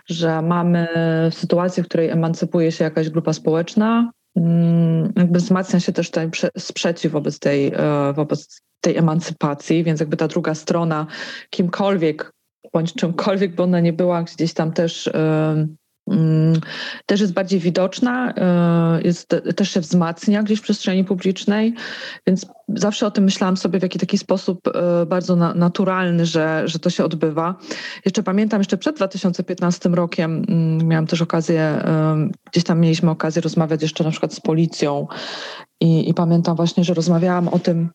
że 0.06 0.42
mamy 0.42 0.88
sytuację, 1.30 1.82
w 1.82 1.88
której 1.88 2.10
emancypuje 2.10 2.72
się 2.72 2.84
jakaś 2.84 3.10
grupa 3.10 3.32
społeczna, 3.32 4.12
mm, 4.36 5.12
jakby 5.16 5.38
wzmacnia 5.38 5.80
się 5.80 5.92
też 5.92 6.10
ten 6.10 6.30
sprzeciw 6.58 7.12
wobec 7.12 7.38
tej, 7.38 7.72
e, 7.76 8.12
wobec 8.12 8.60
tej 8.80 8.96
emancypacji, 8.96 9.84
więc 9.84 10.00
jakby 10.00 10.16
ta 10.16 10.28
druga 10.28 10.54
strona 10.54 11.06
kimkolwiek 11.50 12.32
bądź 12.72 12.94
czymkolwiek 12.94 13.54
by 13.54 13.62
ona 13.62 13.80
nie 13.80 13.92
była, 13.92 14.22
gdzieś 14.22 14.54
tam 14.54 14.72
też 14.72 15.10
też 17.06 17.20
jest 17.20 17.32
bardziej 17.32 17.60
widoczna, 17.60 18.34
y, 18.98 19.02
jest, 19.02 19.36
też 19.56 19.70
się 19.70 19.80
wzmacnia 19.80 20.42
gdzieś 20.42 20.58
w 20.58 20.62
przestrzeni 20.62 21.04
publicznej, 21.04 21.74
więc 22.26 22.46
zawsze 22.68 23.06
o 23.06 23.10
tym 23.10 23.24
myślałam 23.24 23.56
sobie 23.56 23.78
w 23.78 23.82
jakiś 23.82 24.00
taki 24.00 24.18
sposób 24.18 24.68
y, 24.68 25.06
bardzo 25.06 25.36
naturalny, 25.36 26.26
że, 26.26 26.62
że 26.64 26.78
to 26.78 26.90
się 26.90 27.04
odbywa. 27.04 27.54
Jeszcze 28.04 28.22
pamiętam, 28.22 28.60
jeszcze 28.60 28.78
przed 28.78 28.96
2015 28.96 29.88
rokiem 29.88 30.42
mm, 30.48 30.88
miałam 30.88 31.06
też 31.06 31.22
okazję, 31.22 31.82
y, 32.26 32.50
gdzieś 32.50 32.64
tam 32.64 32.80
mieliśmy 32.80 33.10
okazję 33.10 33.42
rozmawiać 33.42 33.82
jeszcze 33.82 34.04
na 34.04 34.10
przykład 34.10 34.34
z 34.34 34.40
policją 34.40 35.06
i, 35.80 36.08
i 36.08 36.14
pamiętam 36.14 36.56
właśnie, 36.56 36.84
że 36.84 36.94
rozmawiałam 36.94 37.48
o 37.48 37.58
tym, 37.58 37.90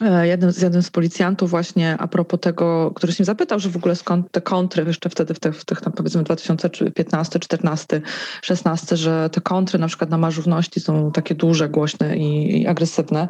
E, 0.00 0.26
jeden 0.26 0.52
z, 0.52 0.62
jeden 0.62 0.82
z 0.82 0.90
policjantów 0.90 1.50
właśnie 1.50 1.96
a 1.98 2.08
propos 2.08 2.40
tego, 2.40 2.90
który 2.94 3.12
się 3.12 3.24
zapytał, 3.24 3.58
że 3.58 3.70
w 3.70 3.76
ogóle 3.76 3.96
skąd 3.96 4.30
te 4.30 4.40
kontry 4.40 4.84
jeszcze 4.86 5.10
wtedy 5.10 5.34
w 5.34 5.40
tych, 5.40 5.60
w 5.60 5.64
tych 5.64 5.80
tam 5.80 5.92
powiedzmy 5.92 6.22
2015, 6.22 7.38
14, 7.38 8.00
16, 8.42 8.96
że 8.96 9.30
te 9.32 9.40
kontry 9.40 9.78
na 9.78 9.88
przykład 9.88 10.10
na 10.10 10.18
marzówności 10.18 10.80
są 10.80 11.12
takie 11.12 11.34
duże, 11.34 11.68
głośne 11.68 12.16
i, 12.16 12.60
i 12.62 12.66
agresywne. 12.66 13.28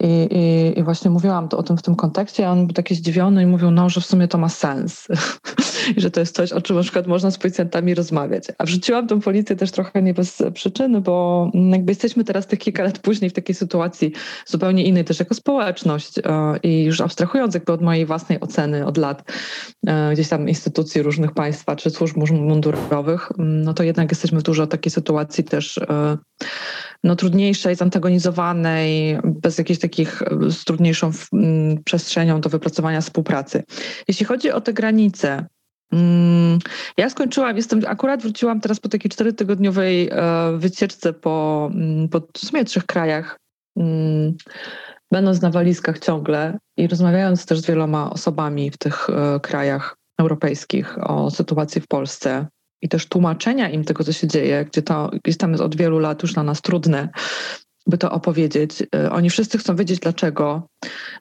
I, 0.00 0.28
i, 0.30 0.78
I, 0.78 0.82
właśnie 0.82 1.10
mówiłam 1.10 1.48
to, 1.48 1.58
o 1.58 1.62
tym 1.62 1.76
w 1.76 1.82
tym 1.82 1.96
kontekście, 1.96 2.48
a 2.48 2.52
on 2.52 2.66
był 2.66 2.74
taki 2.74 2.94
zdziwiony 2.94 3.42
i 3.42 3.46
mówił, 3.46 3.70
no, 3.70 3.90
że 3.90 4.00
w 4.00 4.06
sumie 4.06 4.28
to 4.28 4.38
ma 4.38 4.48
sens. 4.48 5.08
I 5.96 6.00
że 6.00 6.10
to 6.10 6.20
jest 6.20 6.36
coś, 6.36 6.52
o 6.52 6.60
czym 6.60 6.76
na 6.76 6.82
przykład 6.82 7.06
można 7.06 7.30
z 7.30 7.38
policjantami 7.38 7.94
rozmawiać. 7.94 8.44
A 8.58 8.64
wrzuciłam 8.64 9.06
tą 9.06 9.20
policję 9.20 9.56
też 9.56 9.70
trochę 9.70 10.02
nie 10.02 10.14
bez 10.14 10.42
przyczyny, 10.54 11.00
bo 11.00 11.50
jakby 11.54 11.92
jesteśmy 11.92 12.24
teraz 12.24 12.46
te 12.46 12.56
kilka 12.56 12.82
lat 12.82 12.98
później 12.98 13.30
w 13.30 13.32
takiej 13.32 13.54
sytuacji 13.54 14.12
zupełnie 14.46 14.84
innej 14.84 15.04
też 15.04 15.18
jako 15.18 15.34
społeczność, 15.34 15.91
E, 15.96 16.58
i 16.62 16.84
już 16.84 17.00
abstrahując 17.00 17.54
jakby 17.54 17.72
od 17.72 17.82
mojej 17.82 18.06
własnej 18.06 18.40
oceny 18.40 18.86
od 18.86 18.96
lat 18.96 19.32
e, 19.86 20.12
gdzieś 20.12 20.28
tam 20.28 20.48
instytucji 20.48 21.02
różnych 21.02 21.32
państwa 21.32 21.76
czy 21.76 21.90
służb 21.90 22.16
mundurowych, 22.16 23.32
mm, 23.38 23.62
no 23.62 23.74
to 23.74 23.82
jednak 23.82 24.10
jesteśmy 24.10 24.40
w 24.40 24.42
dużo 24.42 24.66
takiej 24.66 24.92
sytuacji 24.92 25.44
też 25.44 25.78
e, 25.78 26.18
no, 27.04 27.16
trudniejszej, 27.16 27.74
zantagonizowanej, 27.74 29.18
bez 29.24 29.58
jakichś 29.58 29.80
takich 29.80 30.22
z 30.50 30.64
trudniejszą 30.64 31.10
mm, 31.32 31.84
przestrzenią 31.84 32.40
do 32.40 32.50
wypracowania 32.50 33.00
współpracy. 33.00 33.62
Jeśli 34.08 34.26
chodzi 34.26 34.50
o 34.50 34.60
te 34.60 34.72
granice, 34.72 35.46
mm, 35.92 36.58
ja 36.96 37.10
skończyłam, 37.10 37.56
jestem, 37.56 37.80
akurat 37.86 38.22
wróciłam 38.22 38.60
teraz 38.60 38.80
po 38.80 38.88
takiej 38.88 39.10
czterotygodniowej 39.10 40.10
wycieczce 40.56 41.12
po, 41.12 41.70
po 42.10 42.20
w 42.20 42.38
sumie 42.38 42.64
trzech 42.64 42.86
krajach 42.86 43.38
będąc 45.12 45.40
na 45.40 45.50
walizkach 45.50 45.98
ciągle 45.98 46.58
i 46.76 46.88
rozmawiając 46.88 47.46
też 47.46 47.58
z 47.58 47.66
wieloma 47.66 48.10
osobami 48.10 48.70
w 48.70 48.78
tych 48.78 49.10
e, 49.10 49.40
krajach 49.40 49.96
europejskich 50.18 50.98
o 51.10 51.30
sytuacji 51.30 51.80
w 51.80 51.86
Polsce 51.86 52.46
i 52.82 52.88
też 52.88 53.06
tłumaczenia 53.06 53.70
im 53.70 53.84
tego, 53.84 54.04
co 54.04 54.12
się 54.12 54.26
dzieje, 54.26 54.64
gdzie 54.64 54.82
to 54.82 55.10
gdzieś 55.24 55.36
tam 55.36 55.50
jest 55.50 55.62
od 55.62 55.76
wielu 55.76 55.98
lat 55.98 56.22
już 56.22 56.32
dla 56.32 56.42
nas 56.42 56.62
trudne, 56.62 57.08
by 57.86 57.98
to 57.98 58.12
opowiedzieć. 58.12 58.82
E, 58.94 59.12
oni 59.12 59.30
wszyscy 59.30 59.58
chcą 59.58 59.76
wiedzieć 59.76 60.00
dlaczego, 60.00 60.68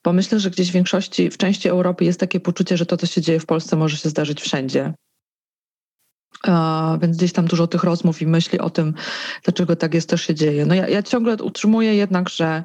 bo 0.03 0.13
myślę, 0.13 0.39
że 0.39 0.49
gdzieś 0.49 0.69
w 0.69 0.73
większości, 0.73 1.29
w 1.29 1.37
części 1.37 1.69
Europy 1.69 2.05
jest 2.05 2.19
takie 2.19 2.39
poczucie, 2.39 2.77
że 2.77 2.85
to, 2.85 2.97
co 2.97 3.05
się 3.05 3.21
dzieje 3.21 3.39
w 3.39 3.45
Polsce, 3.45 3.75
może 3.75 3.97
się 3.97 4.09
zdarzyć 4.09 4.41
wszędzie. 4.41 4.93
Uh, 6.47 7.01
więc 7.01 7.17
gdzieś 7.17 7.33
tam 7.33 7.47
dużo 7.47 7.67
tych 7.67 7.83
rozmów 7.83 8.21
i 8.21 8.27
myśli 8.27 8.59
o 8.59 8.69
tym, 8.69 8.93
dlaczego 9.43 9.75
tak 9.75 9.93
jest, 9.93 10.09
też 10.09 10.21
się 10.21 10.35
dzieje. 10.35 10.65
No 10.65 10.75
ja, 10.75 10.87
ja 10.87 11.03
ciągle 11.03 11.35
utrzymuję 11.35 11.95
jednak, 11.95 12.29
że 12.29 12.63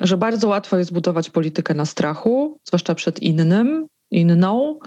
że 0.00 0.16
bardzo 0.16 0.48
łatwo 0.48 0.78
jest 0.78 0.92
budować 0.92 1.30
politykę 1.30 1.74
na 1.74 1.84
strachu, 1.84 2.58
zwłaszcza 2.68 2.94
przed 2.94 3.22
innym, 3.22 3.86
inną. 4.10 4.78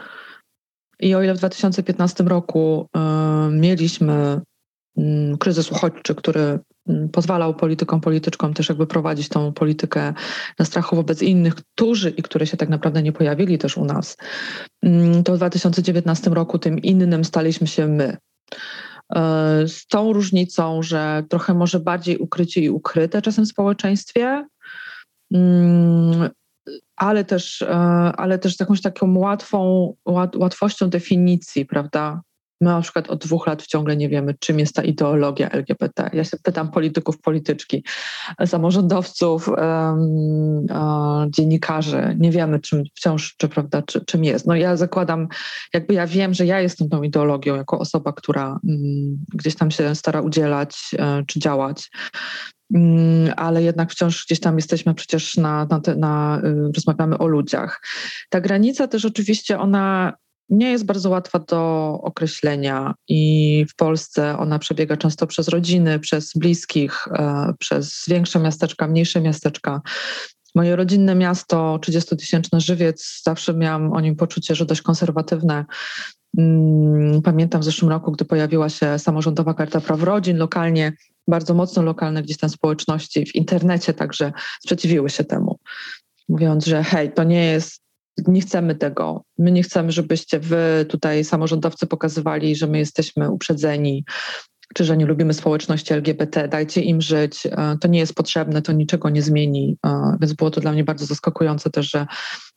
I 0.99 1.15
o 1.15 1.23
ile 1.23 1.33
w 1.33 1.37
2015 1.37 2.23
roku 2.23 2.87
y, 2.97 2.99
mieliśmy 3.51 4.41
y, 4.97 5.37
kryzys 5.39 5.71
uchodźczy, 5.71 6.15
który 6.15 6.59
y, 6.89 7.09
pozwalał 7.11 7.53
politykom, 7.53 8.01
polityczkom 8.01 8.53
też 8.53 8.69
jakby 8.69 8.87
prowadzić 8.87 9.29
tą 9.29 9.53
politykę 9.53 10.13
na 10.59 10.65
strachu 10.65 10.95
wobec 10.95 11.21
innych, 11.21 11.55
którzy 11.55 12.09
i 12.09 12.21
które 12.21 12.47
się 12.47 12.57
tak 12.57 12.69
naprawdę 12.69 13.03
nie 13.03 13.11
pojawili 13.11 13.57
też 13.57 13.77
u 13.77 13.85
nas, 13.85 14.17
mm, 14.83 15.23
to 15.23 15.33
w 15.33 15.37
2019 15.37 16.29
roku 16.33 16.59
tym 16.59 16.79
innym 16.79 17.25
staliśmy 17.25 17.67
się 17.67 17.87
my. 17.87 18.17
E, 19.15 19.67
z 19.67 19.87
tą 19.87 20.13
różnicą, 20.13 20.83
że 20.83 21.23
trochę 21.29 21.53
może 21.53 21.79
bardziej 21.79 22.17
ukrycie 22.17 22.61
i 22.61 22.69
ukryte 22.69 23.21
czasem 23.21 23.45
w 23.45 23.49
społeczeństwie, 23.49 24.47
mm, 25.33 26.29
ale 26.95 27.23
też, 27.23 27.61
e, 27.61 27.75
ale 28.17 28.39
też 28.39 28.55
z 28.55 28.59
jakąś 28.59 28.81
taką 28.81 29.17
łatwą, 29.17 29.93
łatwością 30.35 30.89
definicji, 30.89 31.65
prawda? 31.65 32.21
My 32.63 32.69
na 32.69 32.81
przykład 32.81 33.09
od 33.09 33.25
dwóch 33.25 33.47
lat 33.47 33.67
ciągle 33.67 33.97
nie 33.97 34.09
wiemy, 34.09 34.35
czym 34.39 34.59
jest 34.59 34.75
ta 34.75 34.83
ideologia 34.83 35.49
LGBT. 35.49 36.09
Ja 36.13 36.23
się 36.23 36.37
pytam 36.43 36.71
polityków, 36.71 37.21
polityczki, 37.21 37.83
samorządowców, 38.45 39.47
um, 39.47 40.65
dziennikarzy. 41.29 42.15
Nie 42.19 42.31
wiemy, 42.31 42.59
czym 42.59 42.83
wciąż, 42.95 43.35
czy, 43.37 43.49
prawda, 43.49 43.81
czy, 43.81 44.05
czym 44.05 44.23
jest. 44.23 44.47
No 44.47 44.55
ja 44.55 44.77
zakładam, 44.77 45.27
jakby 45.73 45.93
ja 45.93 46.07
wiem, 46.07 46.33
że 46.33 46.45
ja 46.45 46.59
jestem 46.59 46.89
tą 46.89 47.03
ideologią 47.03 47.55
jako 47.55 47.79
osoba, 47.79 48.13
która 48.13 48.47
um, 48.47 49.25
gdzieś 49.33 49.55
tam 49.55 49.71
się 49.71 49.95
stara 49.95 50.21
udzielać 50.21 50.91
um, 50.99 51.25
czy 51.25 51.39
działać 51.39 51.89
mm, 52.75 53.33
ale 53.37 53.63
jednak 53.63 53.91
wciąż 53.91 54.25
gdzieś 54.25 54.39
tam 54.39 54.55
jesteśmy 54.55 54.93
przecież 54.93 55.37
na, 55.37 55.65
na, 55.65 55.79
te, 55.79 55.95
na, 55.95 56.41
y, 56.43 56.71
rozmawiamy 56.75 57.17
o 57.17 57.27
ludziach. 57.27 57.81
Ta 58.29 58.41
granica 58.41 58.87
też 58.87 59.05
oczywiście 59.05 59.59
ona 59.59 60.13
nie 60.49 60.71
jest 60.71 60.85
bardzo 60.85 61.09
łatwa 61.09 61.39
do 61.39 61.99
określenia 62.03 62.93
i 63.07 63.65
w 63.69 63.75
Polsce 63.75 64.37
ona 64.37 64.59
przebiega 64.59 64.97
często 64.97 65.27
przez 65.27 65.47
rodziny, 65.47 65.99
przez 65.99 66.31
bliskich, 66.35 67.07
e, 67.07 67.53
przez 67.59 68.03
większe 68.07 68.39
miasteczka, 68.39 68.87
mniejsze 68.87 69.21
miasteczka. 69.21 69.81
Moje 70.55 70.75
rodzinne 70.75 71.15
miasto, 71.15 71.79
30-tysięczny 71.81 72.59
Żywiec, 72.59 73.21
zawsze 73.25 73.53
miałam 73.53 73.93
o 73.93 74.01
nim 74.01 74.15
poczucie, 74.15 74.55
że 74.55 74.65
dość 74.65 74.81
konserwatywne. 74.81 75.65
Mm, 76.37 77.21
pamiętam 77.21 77.61
w 77.61 77.63
zeszłym 77.63 77.91
roku, 77.91 78.11
gdy 78.11 78.25
pojawiła 78.25 78.69
się 78.69 78.99
samorządowa 78.99 79.53
karta 79.53 79.81
praw 79.81 80.03
rodzin 80.03 80.37
lokalnie, 80.37 80.93
bardzo 81.27 81.53
mocno 81.53 81.83
lokalne 81.83 82.23
gdzieś 82.23 82.37
tam 82.37 82.49
społeczności, 82.49 83.25
w 83.25 83.35
internecie 83.35 83.93
także 83.93 84.31
sprzeciwiły 84.61 85.09
się 85.09 85.23
temu 85.23 85.59
mówiąc, 86.29 86.65
że 86.65 86.83
hej, 86.83 87.13
to 87.13 87.23
nie 87.23 87.45
jest 87.45 87.82
nie 88.27 88.41
chcemy 88.41 88.75
tego. 88.75 89.23
My 89.37 89.51
nie 89.51 89.63
chcemy, 89.63 89.91
żebyście 89.91 90.39
wy 90.39 90.85
tutaj 90.89 91.23
samorządowcy 91.23 91.87
pokazywali, 91.87 92.55
że 92.55 92.67
my 92.67 92.77
jesteśmy 92.77 93.31
uprzedzeni, 93.31 94.05
czy 94.73 94.83
że 94.85 94.97
nie 94.97 95.05
lubimy 95.05 95.33
społeczności 95.33 95.93
LGBT, 95.93 96.47
dajcie 96.47 96.81
im 96.81 97.01
żyć. 97.01 97.45
E, 97.45 97.77
to 97.81 97.87
nie 97.87 97.99
jest 97.99 98.15
potrzebne, 98.15 98.61
to 98.61 98.71
niczego 98.71 99.09
nie 99.09 99.21
zmieni. 99.21 99.77
E, 99.85 100.17
więc 100.21 100.33
było 100.33 100.51
to 100.51 100.61
dla 100.61 100.71
mnie 100.71 100.83
bardzo 100.83 101.05
zaskakujące 101.05 101.69
też, 101.69 101.89
że, 101.89 102.07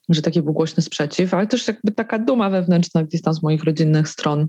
że 0.08 0.22
taki 0.22 0.42
był 0.42 0.52
głośny 0.52 0.82
sprzeciw, 0.82 1.34
ale 1.34 1.46
też 1.46 1.68
jakby 1.68 1.92
taka 1.92 2.18
duma 2.18 2.50
wewnętrzna 2.50 3.04
gdzieś 3.04 3.22
tam 3.22 3.34
z 3.34 3.42
moich 3.42 3.64
rodzinnych 3.64 4.08
stron 4.08 4.48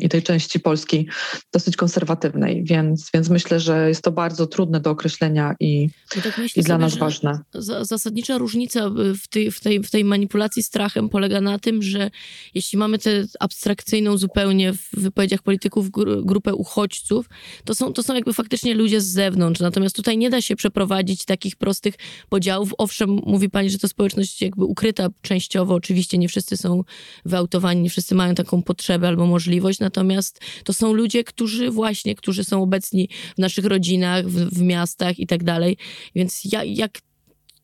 i 0.00 0.08
tej 0.08 0.22
części 0.22 0.60
Polski 0.60 1.08
dosyć 1.52 1.76
konserwatywnej, 1.76 2.64
więc, 2.64 3.10
więc 3.14 3.28
myślę, 3.28 3.60
że 3.60 3.88
jest 3.88 4.02
to 4.02 4.12
bardzo 4.12 4.46
trudne 4.46 4.80
do 4.80 4.90
określenia 4.90 5.54
i, 5.60 5.88
no 6.16 6.22
tak 6.22 6.56
i 6.56 6.62
dla 6.62 6.78
nas 6.78 6.96
ważne. 6.96 7.38
Zasadnicza 7.80 8.38
różnica 8.38 8.90
w 9.22 9.28
tej, 9.28 9.50
w, 9.50 9.60
tej, 9.60 9.82
w 9.82 9.90
tej 9.90 10.04
manipulacji 10.04 10.62
strachem 10.62 11.08
polega 11.08 11.40
na 11.40 11.58
tym, 11.58 11.82
że 11.82 12.10
jeśli 12.54 12.78
mamy 12.78 12.98
tę 12.98 13.24
abstrakcyjną 13.40 14.16
zupełnie 14.16 14.72
w 14.72 14.90
wypowiedziach 14.92 15.42
polityków 15.42 15.90
grupę 16.22 16.54
uchodźców, 16.54 17.28
to 17.64 17.74
są, 17.74 17.92
to 17.92 18.02
są 18.02 18.14
jakby 18.14 18.32
faktycznie 18.32 18.74
ludzie 18.74 19.00
z 19.00 19.06
zewnątrz, 19.06 19.60
natomiast 19.60 19.96
tutaj 19.96 20.18
nie 20.18 20.30
da 20.30 20.40
się 20.40 20.56
przeprowadzić 20.56 21.24
takich 21.24 21.56
prostych 21.56 21.94
podziałów. 22.28 22.74
Owszem, 22.78 23.10
mówi 23.10 23.50
pani, 23.50 23.70
że 23.70 23.78
to 23.78 23.88
społeczność 23.88 24.42
jakby 24.42 24.64
ukryta 24.64 25.08
częściowo, 25.22 25.74
oczywiście 25.74 26.18
nie 26.18 26.28
wszyscy 26.28 26.56
są 26.56 26.84
wyautowani, 27.24 27.82
nie 27.82 27.90
wszyscy 27.90 28.14
mają 28.14 28.34
taką 28.34 28.62
potrzebę 28.62 29.08
albo 29.08 29.26
możliwość, 29.26 29.59
natomiast 29.80 30.40
to 30.64 30.72
są 30.72 30.92
ludzie, 30.92 31.24
którzy 31.24 31.70
właśnie, 31.70 32.14
którzy 32.14 32.44
są 32.44 32.62
obecni 32.62 33.08
w 33.34 33.38
naszych 33.38 33.64
rodzinach, 33.64 34.26
w, 34.26 34.58
w 34.58 34.62
miastach 34.62 35.18
i 35.18 35.26
tak 35.26 35.44
dalej. 35.44 35.76
Więc 36.14 36.40
ja, 36.52 36.64
jak 36.64 36.98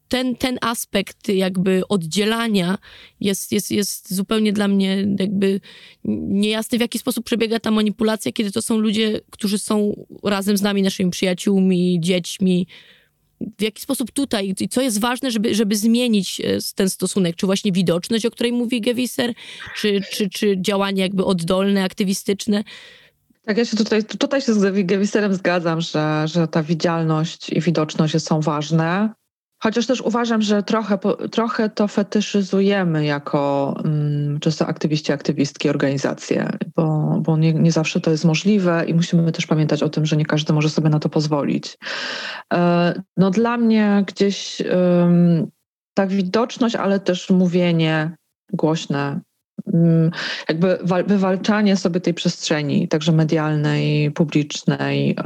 ten, 0.08 0.36
ten 0.36 0.58
aspekt 0.60 1.28
jakby 1.28 1.82
oddzielania 1.88 2.78
jest, 3.20 3.52
jest, 3.52 3.70
jest 3.70 4.14
zupełnie 4.14 4.52
dla 4.52 4.68
mnie 4.68 5.06
jakby 5.18 5.60
niejasny, 6.28 6.78
w 6.78 6.80
jaki 6.80 6.98
sposób 6.98 7.24
przebiega 7.24 7.60
ta 7.60 7.70
manipulacja, 7.70 8.32
kiedy 8.32 8.52
to 8.52 8.62
są 8.62 8.78
ludzie, 8.78 9.20
którzy 9.30 9.58
są 9.58 10.06
razem 10.24 10.56
z 10.56 10.62
nami, 10.62 10.82
naszymi 10.82 11.10
przyjaciółmi, 11.10 11.98
dziećmi, 12.00 12.66
w 13.58 13.62
jaki 13.62 13.82
sposób 13.82 14.10
tutaj 14.10 14.54
i 14.60 14.68
co 14.68 14.80
jest 14.80 15.00
ważne, 15.00 15.30
żeby, 15.30 15.54
żeby 15.54 15.76
zmienić 15.76 16.40
e, 16.40 16.58
ten 16.74 16.90
stosunek? 16.90 17.36
Czy 17.36 17.46
właśnie 17.46 17.72
widoczność, 17.72 18.26
o 18.26 18.30
której 18.30 18.52
mówi 18.52 18.80
Gewiser, 18.80 19.32
czy, 19.76 20.00
czy, 20.12 20.30
czy 20.30 20.56
działanie 20.60 21.02
jakby 21.02 21.24
oddolne, 21.24 21.84
aktywistyczne? 21.84 22.64
Tak, 23.44 23.58
ja 23.58 23.64
się 23.64 23.76
tutaj, 23.76 24.04
tutaj 24.04 24.42
się 24.42 24.54
z 24.54 24.86
Gewiserem 24.86 25.34
zgadzam, 25.34 25.80
że, 25.80 26.22
że 26.28 26.48
ta 26.48 26.62
widzialność 26.62 27.50
i 27.50 27.60
widoczność 27.60 28.22
są 28.22 28.40
ważne. 28.40 29.10
Chociaż 29.62 29.86
też 29.86 30.00
uważam, 30.00 30.42
że 30.42 30.62
trochę, 30.62 30.98
trochę 31.30 31.70
to 31.70 31.88
fetyszyzujemy 31.88 33.04
jako 33.04 33.74
um, 33.84 34.38
często 34.40 34.66
aktywiści, 34.66 35.12
aktywistki, 35.12 35.68
organizacje, 35.68 36.50
bo, 36.76 37.18
bo 37.20 37.36
nie, 37.36 37.54
nie, 37.54 37.72
zawsze 37.72 38.00
to 38.00 38.10
jest 38.10 38.24
możliwe 38.24 38.84
i 38.86 38.94
musimy 38.94 39.32
też 39.32 39.46
pamiętać 39.46 39.82
o 39.82 39.88
tym, 39.88 40.06
że 40.06 40.16
nie 40.16 40.26
każdy 40.26 40.52
może 40.52 40.70
sobie 40.70 40.88
na 40.88 40.98
to 40.98 41.08
pozwolić. 41.08 41.78
E, 42.54 43.02
no 43.16 43.30
dla 43.30 43.56
mnie 43.56 44.04
gdzieś 44.06 44.62
um, 44.72 45.46
ta 45.94 46.06
widoczność, 46.06 46.74
ale 46.74 47.00
też 47.00 47.30
mówienie 47.30 48.16
głośne, 48.52 49.20
um, 49.64 50.10
jakby 50.48 50.78
wywalczanie 51.06 51.76
sobie 51.76 52.00
tej 52.00 52.14
przestrzeni, 52.14 52.88
także 52.88 53.12
medialnej, 53.12 54.10
publicznej, 54.10 55.16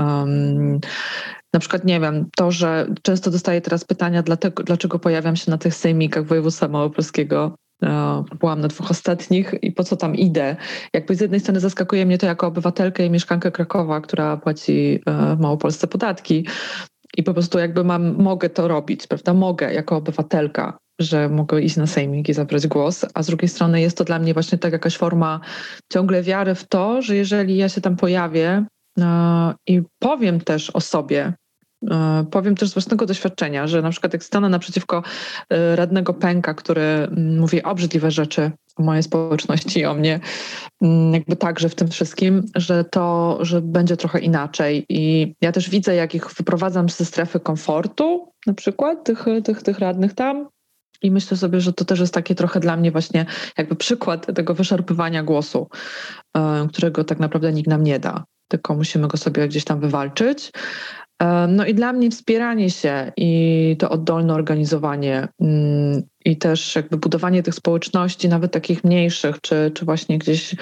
na 1.52 1.61
przykład, 1.61 1.85
nie 1.85 2.00
wiem, 2.00 2.28
to, 2.37 2.50
że 2.50 2.87
często 3.02 3.30
dostaję 3.30 3.61
teraz 3.61 3.85
pytania, 3.85 4.23
dlatego, 4.23 4.62
dlaczego 4.62 4.99
pojawiam 4.99 5.37
się 5.37 5.50
na 5.50 5.59
tych 5.59 5.75
sejmikach 5.75 6.26
województwa 6.26 6.69
małopolskiego. 6.69 7.54
E, 7.83 8.25
byłam 8.40 8.61
na 8.61 8.69
dwóch 8.69 8.90
ostatnich 8.90 9.54
i 9.62 9.73
po 9.73 9.85
co 9.85 9.97
tam 9.97 10.14
idę? 10.14 10.57
Jakby 10.95 11.14
z 11.14 11.21
jednej 11.21 11.40
strony 11.40 11.61
zaskakuje 11.61 12.07
mnie 12.07 12.19
to 12.19 12.26
jako 12.26 12.47
obywatelkę 12.47 13.07
i 13.07 13.11
mieszkankę 13.11 13.50
Krakowa, 13.50 14.00
która 14.00 14.37
płaci 14.37 15.00
e, 15.07 15.37
w 15.37 15.40
Małopolsce 15.40 15.87
podatki 15.87 16.47
i 17.16 17.23
po 17.23 17.35
prostu 17.35 17.59
jakby 17.59 17.85
mam, 17.85 18.23
mogę 18.23 18.50
to 18.50 18.69
robić, 18.69 19.07
prawda? 19.07 19.35
Mogę 19.35 19.75
jako 19.75 19.97
obywatelka, 19.97 20.78
że 21.00 21.28
mogę 21.28 21.62
iść 21.62 21.76
na 21.76 21.87
sejmik 21.87 22.28
i 22.28 22.35
zabrać 22.35 22.66
głos, 22.66 23.07
a 23.14 23.23
z 23.23 23.26
drugiej 23.26 23.49
strony 23.49 23.80
jest 23.80 23.97
to 23.97 24.04
dla 24.04 24.19
mnie 24.19 24.35
właśnie 24.35 24.59
tak 24.59 24.73
jakaś 24.73 24.97
forma 24.97 25.40
ciągle 25.92 26.23
wiary 26.23 26.54
w 26.54 26.69
to, 26.69 27.02
że 27.02 27.16
jeżeli 27.16 27.57
ja 27.57 27.69
się 27.69 27.80
tam 27.80 27.97
pojawię, 27.97 28.64
I 29.66 29.83
powiem 29.99 30.40
też 30.40 30.71
o 30.71 30.80
sobie, 30.80 31.33
e, 31.90 32.25
powiem 32.30 32.54
też 32.54 32.69
z 32.69 32.75
własnego 32.75 33.07
doświadczenia, 33.07 33.66
że 33.66 33.83
na 33.83 33.90
przykład 33.90 34.12
jak 34.12 34.25
stanę 34.25 34.49
naprzeciwko 34.49 35.02
e, 35.50 35.76
radnego 35.76 36.14
pęka, 36.14 36.54
który 36.54 36.83
mm, 36.83 37.38
mówi 37.38 37.62
obrzydliwe 37.62 38.11
rzeczy 38.11 38.50
o 38.76 38.83
mojej 38.83 39.02
społeczności 39.02 39.80
i 39.80 39.87
o 39.87 39.95
mnie, 39.95 40.21
mm, 40.83 41.14
jakby 41.14 41.37
także 41.37 41.69
w 41.69 41.75
tym 41.75 41.88
wszystkim, 41.88 42.47
że 42.54 42.85
to, 42.85 43.38
że 43.40 43.61
będzie 43.61 43.97
trochę 43.97 44.21
inaczej. 44.21 44.87
I 44.88 45.35
ja 45.40 45.52
też 45.52 45.71
widzę, 45.71 45.95
jak 45.95 46.14
ich 46.14 46.35
wyprowadzam 46.35 46.88
ze 46.88 47.04
strefy 47.04 47.40
komfortu, 47.40 48.33
na 48.47 48.54
przykład 48.54 49.04
tych, 49.04 49.25
tych, 49.45 49.62
tych 49.62 49.78
radnych 49.78 50.14
tam, 50.14 50.49
i 51.02 51.11
myślę 51.11 51.37
sobie, 51.37 51.61
że 51.61 51.73
to 51.73 51.85
też 51.85 52.00
jest 52.00 52.14
takie 52.14 52.35
trochę 52.35 52.61
dla 52.61 52.76
mnie 52.76 52.92
właśnie 52.92 53.26
jakby 53.59 53.76
przykład 53.76 54.35
tego 54.35 54.54
wyszarpywania 54.54 55.23
głosu, 55.23 55.69
e, 56.37 56.69
którego 56.69 57.04
tak 57.04 57.19
naprawdę 57.19 57.52
nikt 57.52 57.69
nam 57.69 57.85
nie 57.85 57.99
da 57.99 58.25
tylko 58.50 58.75
musimy 58.75 59.09
go 59.09 59.16
sobie 59.16 59.49
gdzieś 59.49 59.64
tam 59.64 59.80
wywalczyć. 59.80 60.52
E, 61.23 61.47
no 61.47 61.66
i 61.66 61.75
dla 61.75 61.92
mnie 61.92 62.11
wspieranie 62.11 62.71
się 62.71 63.12
i 63.16 63.76
to 63.78 63.90
oddolne 63.90 64.35
organizowanie 64.35 65.28
mm, 65.40 66.02
i 66.25 66.37
też 66.37 66.76
jakby 66.76 66.97
budowanie 66.97 67.42
tych 67.42 67.54
społeczności, 67.54 68.28
nawet 68.28 68.52
takich 68.52 68.85
mniejszych, 68.85 69.40
czy, 69.40 69.71
czy 69.75 69.85
właśnie 69.85 70.19
gdzieś 70.19 70.54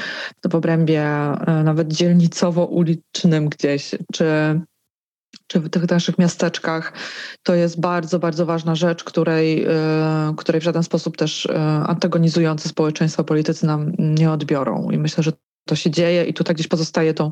w 0.50 0.54
obrębie 0.54 1.02
e, 1.02 1.62
nawet 1.64 1.88
dzielnicowo-ulicznym 1.88 3.48
gdzieś, 3.48 3.94
czy, 4.12 4.60
czy 5.46 5.60
w 5.60 5.70
tych 5.70 5.90
naszych 5.90 6.18
miasteczkach, 6.18 6.92
to 7.42 7.54
jest 7.54 7.80
bardzo, 7.80 8.18
bardzo 8.18 8.46
ważna 8.46 8.74
rzecz, 8.74 9.04
której, 9.04 9.64
e, 9.64 10.34
której 10.36 10.60
w 10.60 10.64
żaden 10.64 10.82
sposób 10.82 11.16
też 11.16 11.48
antagonizujące 11.86 12.68
społeczeństwo 12.68 13.24
politycy 13.24 13.66
nam 13.66 13.92
nie 13.98 14.30
odbiorą. 14.30 14.90
I 14.90 14.98
myślę, 14.98 15.22
że 15.22 15.32
to 15.68 15.76
się 15.76 15.90
dzieje 15.90 16.24
i 16.24 16.34
tutaj 16.34 16.54
gdzieś 16.54 16.68
pozostaje 16.68 17.14
tą 17.14 17.30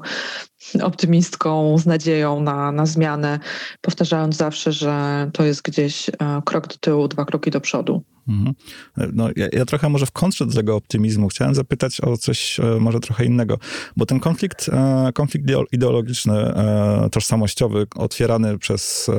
optymistką 0.83 1.79
z 1.79 1.87
nadzieją 1.87 2.41
na, 2.41 2.73
na 2.73 2.87
zmianę, 2.87 3.39
powtarzając 3.81 4.37
zawsze, 4.37 4.73
że 4.73 5.31
to 5.33 5.45
jest 5.45 5.63
gdzieś 5.63 6.09
e, 6.09 6.13
krok 6.45 6.69
do 6.69 6.77
tyłu, 6.77 7.09
dwa 7.09 7.25
kroki 7.25 7.51
do 7.51 7.61
przodu. 7.61 8.03
Mhm. 8.29 8.55
No, 9.13 9.29
ja, 9.37 9.47
ja, 9.53 9.65
trochę 9.65 9.89
może 9.89 10.07
w 10.07 10.11
kontrze 10.11 10.47
do 10.47 10.55
tego 10.55 10.77
optymizmu 10.77 11.29
chciałem 11.29 11.55
zapytać 11.55 12.01
o 12.01 12.17
coś 12.17 12.61
e, 12.61 12.63
może 12.81 13.01
trochę 13.01 13.25
innego, 13.25 13.59
bo 13.97 14.07
ten 14.07 14.21
konflikt, 14.21 14.69
e, 14.69 15.13
konflikt 15.15 15.47
ideologiczny, 15.73 16.55
tożsamościowy, 17.13 17.87
otwierany 17.97 18.59
przez 18.59 19.11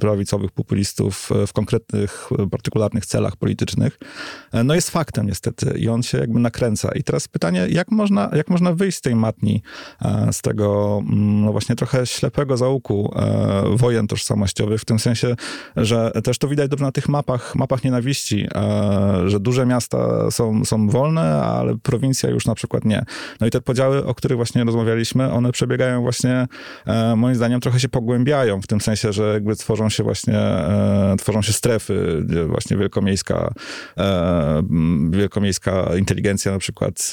prawicowych 0.00 0.50
populistów 0.50 1.30
w 1.46 1.52
konkretnych, 1.52 2.30
partykularnych 2.50 3.06
celach 3.06 3.36
politycznych, 3.36 3.98
no 4.64 4.74
jest 4.74 4.90
faktem 4.90 5.26
niestety 5.26 5.78
i 5.78 5.88
on 5.88 6.02
się 6.02 6.18
jakby 6.18 6.40
nakręca. 6.40 6.92
I 6.94 7.02
teraz 7.02 7.28
pytanie, 7.28 7.66
jak 7.70 7.90
można, 7.90 8.30
jak 8.32 8.50
można 8.52 8.72
wyjść 8.72 8.98
z 8.98 9.00
tej 9.00 9.14
matni, 9.14 9.62
z 10.32 10.42
tego 10.42 10.98
mm, 11.08 11.44
no 11.44 11.52
właśnie 11.52 11.76
trochę 11.76 12.06
ślepego 12.06 12.56
zaułku 12.56 13.14
wojen 13.74 14.06
tożsamościowych, 14.06 14.80
w 14.80 14.84
tym 14.84 14.98
sensie, 14.98 15.36
że 15.76 16.12
też 16.24 16.38
to 16.38 16.48
widać 16.48 16.70
dobrze 16.70 16.84
na 16.84 16.92
tych 16.92 17.08
mapach, 17.08 17.54
mapach 17.56 17.84
nienawiści, 17.84 18.48
E, 18.54 19.30
że 19.30 19.40
duże 19.40 19.66
miasta 19.66 20.30
są, 20.30 20.64
są 20.64 20.88
wolne, 20.88 21.42
ale 21.42 21.76
prowincja 21.78 22.30
już 22.30 22.46
na 22.46 22.54
przykład 22.54 22.84
nie. 22.84 23.04
No 23.40 23.46
i 23.46 23.50
te 23.50 23.60
podziały, 23.60 24.06
o 24.06 24.14
których 24.14 24.36
właśnie 24.36 24.64
rozmawialiśmy, 24.64 25.32
one 25.32 25.52
przebiegają 25.52 26.02
właśnie, 26.02 26.46
e, 26.86 27.16
moim 27.16 27.34
zdaniem, 27.34 27.60
trochę 27.60 27.80
się 27.80 27.88
pogłębiają, 27.88 28.62
w 28.62 28.66
tym 28.66 28.80
sensie, 28.80 29.12
że 29.12 29.32
jakby 29.32 29.56
tworzą 29.56 29.88
się 29.88 30.02
właśnie, 30.02 30.38
e, 30.38 31.14
tworzą 31.18 31.42
się 31.42 31.52
strefy, 31.52 32.26
właśnie 32.46 32.76
wielkomiejska, 32.76 33.54
wielkomiejska 35.10 35.96
inteligencja 35.98 36.52
na 36.52 36.58
przykład 36.58 37.10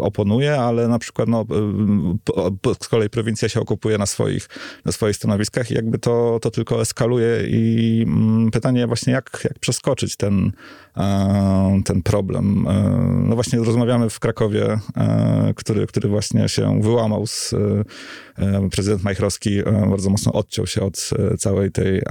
oponuje, 0.00 0.60
ale 0.60 0.88
na 0.88 0.98
przykład 0.98 1.28
no, 1.28 1.46
z 2.82 2.88
kolei 2.88 3.10
prowincja 3.10 3.48
się 3.48 3.60
okupuje 3.60 3.98
na 3.98 4.06
swoich, 4.06 4.48
na 4.84 4.92
swoich 4.92 5.16
stanowiskach 5.16 5.70
i 5.70 5.74
jakby 5.74 5.98
to, 5.98 6.38
to 6.42 6.50
tylko 6.50 6.80
eskaluje 6.80 7.46
i 7.48 8.04
mm, 8.06 8.50
pytanie 8.50 8.86
właśnie, 8.86 9.12
jak, 9.12 9.40
jak 9.44 9.58
przeskoczyć 9.58 10.16
ten, 10.16 10.52
ten 11.84 12.02
problem. 12.02 12.66
E, 12.68 12.72
no 13.28 13.34
właśnie 13.34 13.58
rozmawiamy 13.58 14.10
w 14.10 14.20
Krakowie, 14.20 14.78
e, 14.96 15.52
który, 15.56 15.86
który 15.86 16.08
właśnie 16.08 16.48
się 16.48 16.80
wyłamał 16.82 17.26
z 17.26 17.54
prezydent 18.70 19.02
Majchrowski 19.02 19.62
bardzo 19.90 20.10
mocno 20.10 20.32
odciął 20.32 20.66
się 20.66 20.80
od 20.80 21.10
całej 21.38 21.72
tej 21.72 22.02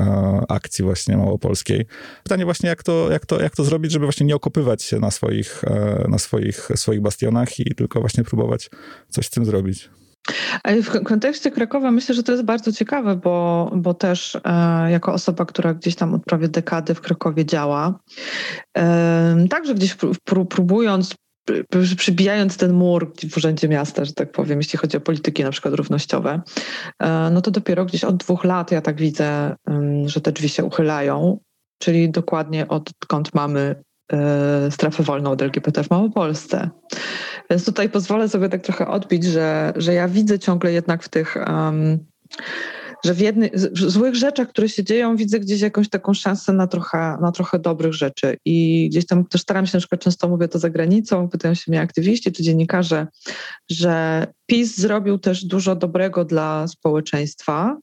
akcji 0.50 0.84
właśnie 0.84 1.18
małopolskiej. 1.18 1.86
Pytanie 2.24 2.46
właśnie, 2.46 2.70
jak 2.70 2.84
to, 2.84 3.12
jak 3.12 3.26
to, 3.26 3.42
jak 3.42 3.56
to 3.56 3.64
zrobić, 3.64 3.92
żeby 3.92 4.06
właśnie 4.06 4.26
nie 4.26 4.36
okopywać 4.36 4.84
się 4.84 5.00
na 5.00 5.12
swoich, 5.12 5.62
na 6.08 6.18
swoich, 6.18 6.70
swoich 6.76 7.02
bastionach 7.02 7.60
i 7.60 7.76
tylko 7.76 8.02
właśnie 8.02 8.24
próbować 8.24 8.70
coś 9.10 9.26
z 9.26 9.30
tym 9.30 9.46
zrobić. 9.46 9.90
W 10.84 11.04
kontekście 11.04 11.52
Krakowa 11.52 11.92
myślę, 11.92 12.16
że 12.16 12.24
to 12.24 12.32
jest 12.32 12.44
bardzo 12.44 12.72
ciekawe, 12.72 13.16
bo, 13.16 13.72
bo 13.76 13.94
też 13.94 14.38
e, 14.44 14.92
jako 14.92 15.14
osoba, 15.14 15.46
która 15.46 15.74
gdzieś 15.74 15.96
tam 15.96 16.14
od 16.14 16.24
prawie 16.24 16.48
dekady 16.48 16.96
w 16.96 17.02
Krakowie 17.02 17.46
działa, 17.46 18.00
e, 18.78 19.46
także 19.50 19.76
gdzieś 19.76 19.96
pró 20.24 20.46
próbując 20.46 21.16
przybijając 21.98 22.58
ten 22.58 22.74
mur 22.74 23.14
w 23.32 23.38
urzędzie 23.38 23.68
miasta, 23.68 24.06
że 24.06 24.14
tak 24.14 24.32
powiem, 24.32 24.60
jeśli 24.60 24.80
chodzi 24.80 24.98
o 24.98 25.02
polityki 25.02 25.44
na 25.44 25.52
przykład 25.52 25.74
równościowe, 25.74 26.42
e, 27.00 27.30
no 27.30 27.42
to 27.42 27.52
dopiero 27.52 27.86
gdzieś 27.86 28.04
od 28.04 28.18
dwóch 28.18 28.44
lat 28.44 28.72
ja 28.72 28.82
tak 28.82 28.96
widzę, 28.96 29.56
że 30.06 30.22
te 30.22 30.32
drzwi 30.32 30.50
się 30.50 30.64
uchylają, 30.64 31.40
czyli 31.80 32.12
dokładnie 32.12 32.68
odkąd 32.68 33.34
mamy 33.34 33.84
strefę 34.70 35.04
wolną 35.04 35.32
od 35.32 35.42
LGBT 35.42 35.84
w 35.84 35.90
Małopolsce. 35.90 36.70
Więc 37.50 37.66
tutaj 37.66 37.90
pozwolę 37.90 38.30
sobie 38.30 38.50
tak 38.50 38.62
trochę 38.62 38.88
odbić, 38.88 39.24
że, 39.24 39.74
że 39.76 39.94
ja 39.94 40.08
widzę 40.08 40.40
ciągle 40.40 40.74
jednak 40.74 41.04
w 41.04 41.10
tych 41.10 41.36
um, 41.36 42.00
że 43.06 43.14
w, 43.14 43.20
jednej, 43.20 43.52
w 43.54 43.80
złych 43.80 44.16
rzeczach, 44.16 44.48
które 44.48 44.70
się 44.70 44.84
dzieją, 44.84 45.16
widzę 45.16 45.40
gdzieś 45.40 45.62
jakąś 45.62 45.90
taką 45.90 46.14
szansę 46.14 46.54
na 46.54 46.68
trochę, 46.68 47.18
na 47.22 47.32
trochę 47.32 47.60
dobrych 47.60 47.94
rzeczy. 47.94 48.38
I 48.46 48.88
gdzieś 48.90 49.06
tam 49.06 49.26
też 49.26 49.42
staram 49.42 49.66
się, 49.66 49.78
na 49.78 49.80
przykład 49.80 50.02
często 50.02 50.30
mówię 50.30 50.48
to 50.48 50.60
za 50.60 50.70
granicą, 50.70 51.30
pytają 51.30 51.54
się 51.54 51.64
mnie 51.68 51.82
aktywiści 51.82 52.32
czy 52.32 52.44
dziennikarze, 52.44 53.08
że 53.70 54.28
PiS 54.46 54.78
zrobił 54.78 55.18
też 55.18 55.46
dużo 55.46 55.76
dobrego 55.76 56.26
dla 56.26 56.68
społeczeństwa 56.68 57.78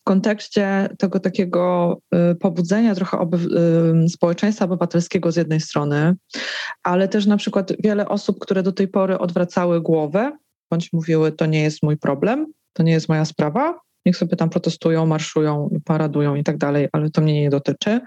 w 0.00 0.04
kontekście 0.04 0.88
tego 0.98 1.20
takiego 1.20 1.96
y, 2.32 2.34
pobudzenia 2.34 2.94
trochę 2.94 3.18
oby, 3.18 3.36
y, 4.04 4.08
społeczeństwa 4.08 4.64
obywatelskiego 4.64 5.32
z 5.32 5.36
jednej 5.36 5.60
strony, 5.60 6.14
ale 6.82 7.08
też 7.08 7.26
na 7.26 7.36
przykład 7.36 7.72
wiele 7.78 8.08
osób, 8.08 8.38
które 8.38 8.62
do 8.62 8.72
tej 8.72 8.88
pory 8.88 9.18
odwracały 9.18 9.80
głowę, 9.80 10.32
bądź 10.70 10.92
mówiły, 10.92 11.32
to 11.32 11.46
nie 11.46 11.62
jest 11.62 11.82
mój 11.82 11.96
problem, 11.96 12.46
to 12.72 12.82
nie 12.82 12.92
jest 12.92 13.08
moja 13.08 13.24
sprawa, 13.24 13.80
niech 14.06 14.16
sobie 14.16 14.36
tam 14.36 14.50
protestują, 14.50 15.06
marszują, 15.06 15.80
paradują 15.84 16.34
i 16.34 16.44
tak 16.44 16.58
dalej, 16.58 16.88
ale 16.92 17.10
to 17.10 17.20
mnie 17.20 17.42
nie 17.42 17.50
dotyczy. 17.50 18.00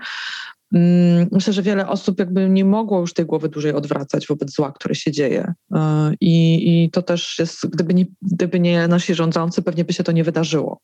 Mm, 0.74 1.28
myślę, 1.32 1.54
że 1.54 1.62
wiele 1.62 1.88
osób 1.88 2.20
jakby 2.20 2.50
nie 2.50 2.66
mogło 2.66 3.00
już 3.00 3.14
tej 3.14 3.26
głowy 3.26 3.50
dłużej 3.50 3.74
odwracać 3.74 4.28
wobec 4.28 4.52
zła, 4.52 4.72
które 4.72 4.96
się 4.96 5.12
dzieje. 5.12 5.54
E, 5.76 6.12
I, 6.22 6.84
i 6.84 6.92
to 6.92 7.02
też 7.02 7.40
jest, 7.40 7.68
gdyby 7.68 7.94
nie, 7.94 8.06
gdyby 8.22 8.60
nie 8.60 8.88
nasi 8.88 9.16
rządzący, 9.16 9.62
pewnie 9.62 9.86
by 9.86 9.94
się 9.94 10.04
to 10.04 10.12
nie 10.12 10.24
wydarzyło 10.24 10.80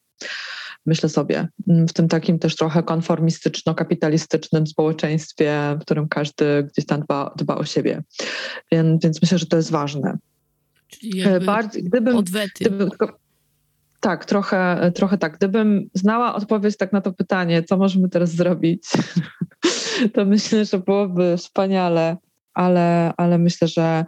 myślę 0.86 1.10
sobie, 1.10 1.48
mm, 1.68 1.88
w 1.88 1.94
tym 1.94 2.08
takim 2.08 2.40
też 2.40 2.56
trochę 2.56 2.84
konformistyczno-kapitalistycznym 2.84 4.66
społeczeństwie, 4.68 5.78
w 5.80 5.82
którym 5.82 6.08
każdy 6.08 6.64
gdzieś 6.64 6.86
tam 6.86 7.02
dba, 7.02 7.34
dba 7.38 7.56
o 7.56 7.66
siebie. 7.66 8.04
Więc, 8.72 9.04
więc 9.04 9.22
myślę, 9.22 9.38
że 9.38 9.46
to 9.46 9.58
jest 9.58 9.72
ważne. 9.72 10.18
Czyli 10.88 11.22
e, 11.22 11.40
Bardziej, 11.40 11.84
gdybym, 11.84 12.18
odwety. 12.18 12.66
Gdybym, 12.66 12.90
tak, 14.04 14.26
trochę, 14.26 14.92
trochę 14.96 15.18
tak. 15.18 15.38
Gdybym 15.38 15.90
znała 15.94 16.36
odpowiedź 16.36 16.78
tak 16.78 16.94
na 16.94 17.02
to 17.02 17.14
pytanie, 17.14 17.64
co 17.64 17.78
możemy 17.78 18.10
teraz 18.10 18.30
zrobić, 18.30 18.84
to 20.14 20.26
myślę, 20.26 20.66
że 20.66 20.80
byłoby 20.80 21.38
wspaniale, 21.38 22.18
ale, 22.54 23.14
ale 23.18 23.38
myślę, 23.38 23.68
że 23.68 24.06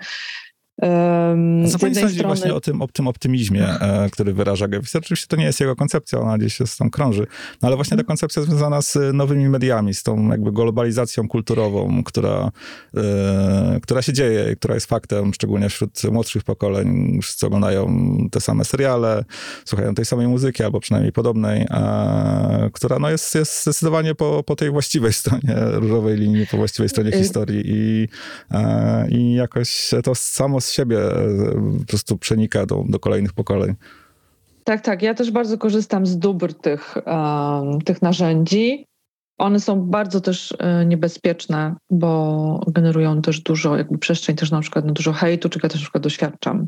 Um, 0.81 1.69
Co 1.69 1.79
pani 1.79 1.95
sądzi 1.95 2.15
strony... 2.15 2.35
właśnie 2.35 2.53
o 2.53 2.61
tym, 2.61 2.81
o 2.81 2.87
tym 2.87 3.07
optymizmie, 3.07 3.67
e, 3.67 4.09
który 4.09 4.33
wyraża 4.33 4.67
Gewisser? 4.67 5.01
Oczywiście 5.01 5.27
to 5.27 5.35
nie 5.35 5.45
jest 5.45 5.59
jego 5.59 5.75
koncepcja, 5.75 6.19
ona 6.19 6.37
gdzieś 6.37 6.53
się 6.53 6.63
tam 6.79 6.89
krąży, 6.89 7.27
no 7.61 7.67
ale 7.67 7.75
właśnie 7.75 7.97
ta 7.97 8.03
koncepcja 8.03 8.41
związana 8.41 8.81
z 8.81 8.97
nowymi 9.13 9.49
mediami, 9.49 9.93
z 9.93 10.03
tą 10.03 10.29
jakby 10.29 10.51
globalizacją 10.51 11.27
kulturową, 11.27 12.03
która, 12.03 12.51
e, 12.97 13.79
która 13.83 14.01
się 14.01 14.13
dzieje, 14.13 14.55
która 14.55 14.73
jest 14.73 14.85
faktem, 14.85 15.33
szczególnie 15.33 15.69
wśród 15.69 16.03
młodszych 16.03 16.43
pokoleń, 16.43 17.19
wszyscy 17.21 17.45
oglądają 17.45 18.07
te 18.31 18.41
same 18.41 18.65
seriale, 18.65 19.25
słuchają 19.65 19.95
tej 19.95 20.05
samej 20.05 20.27
muzyki, 20.27 20.63
albo 20.63 20.79
przynajmniej 20.79 21.11
podobnej, 21.11 21.67
która 22.73 22.99
no 22.99 23.09
jest, 23.09 23.35
jest 23.35 23.61
zdecydowanie 23.61 24.15
po, 24.15 24.43
po 24.43 24.55
tej 24.55 24.71
właściwej 24.71 25.13
stronie 25.25 25.55
różowej 25.57 26.17
linii, 26.17 26.47
po 26.47 26.57
właściwej 26.57 26.89
stronie 26.89 27.09
y- 27.09 27.17
historii 27.17 27.63
i, 27.65 28.07
i 29.09 29.33
jakoś 29.33 29.91
to 30.03 30.15
samo 30.15 30.61
z 30.65 30.71
siebie 30.71 30.99
e, 30.99 31.79
po 31.79 31.85
prostu 31.87 32.17
przenika 32.17 32.65
do, 32.65 32.83
do 32.89 32.99
kolejnych 32.99 33.33
pokoleń. 33.33 33.75
Tak, 34.63 34.81
tak. 34.81 35.01
Ja 35.01 35.13
też 35.13 35.31
bardzo 35.31 35.57
korzystam 35.57 36.05
z 36.05 36.17
dóbr 36.17 36.53
tych, 36.53 36.95
um, 37.05 37.81
tych 37.81 38.01
narzędzi. 38.01 38.85
One 39.37 39.59
są 39.59 39.81
bardzo 39.81 40.21
też 40.21 40.53
e, 40.59 40.85
niebezpieczne, 40.85 41.75
bo 41.89 42.61
generują 42.67 43.21
też 43.21 43.39
dużo, 43.41 43.77
jakby 43.77 43.97
przestrzeń 43.97 44.35
też 44.35 44.51
na 44.51 44.61
przykład 44.61 44.85
na 44.85 44.93
dużo 44.93 45.13
hejtu, 45.13 45.49
czego 45.49 45.65
ja 45.65 45.69
też 45.69 45.81
na 45.81 45.83
przykład 45.83 46.03
doświadczam. 46.03 46.67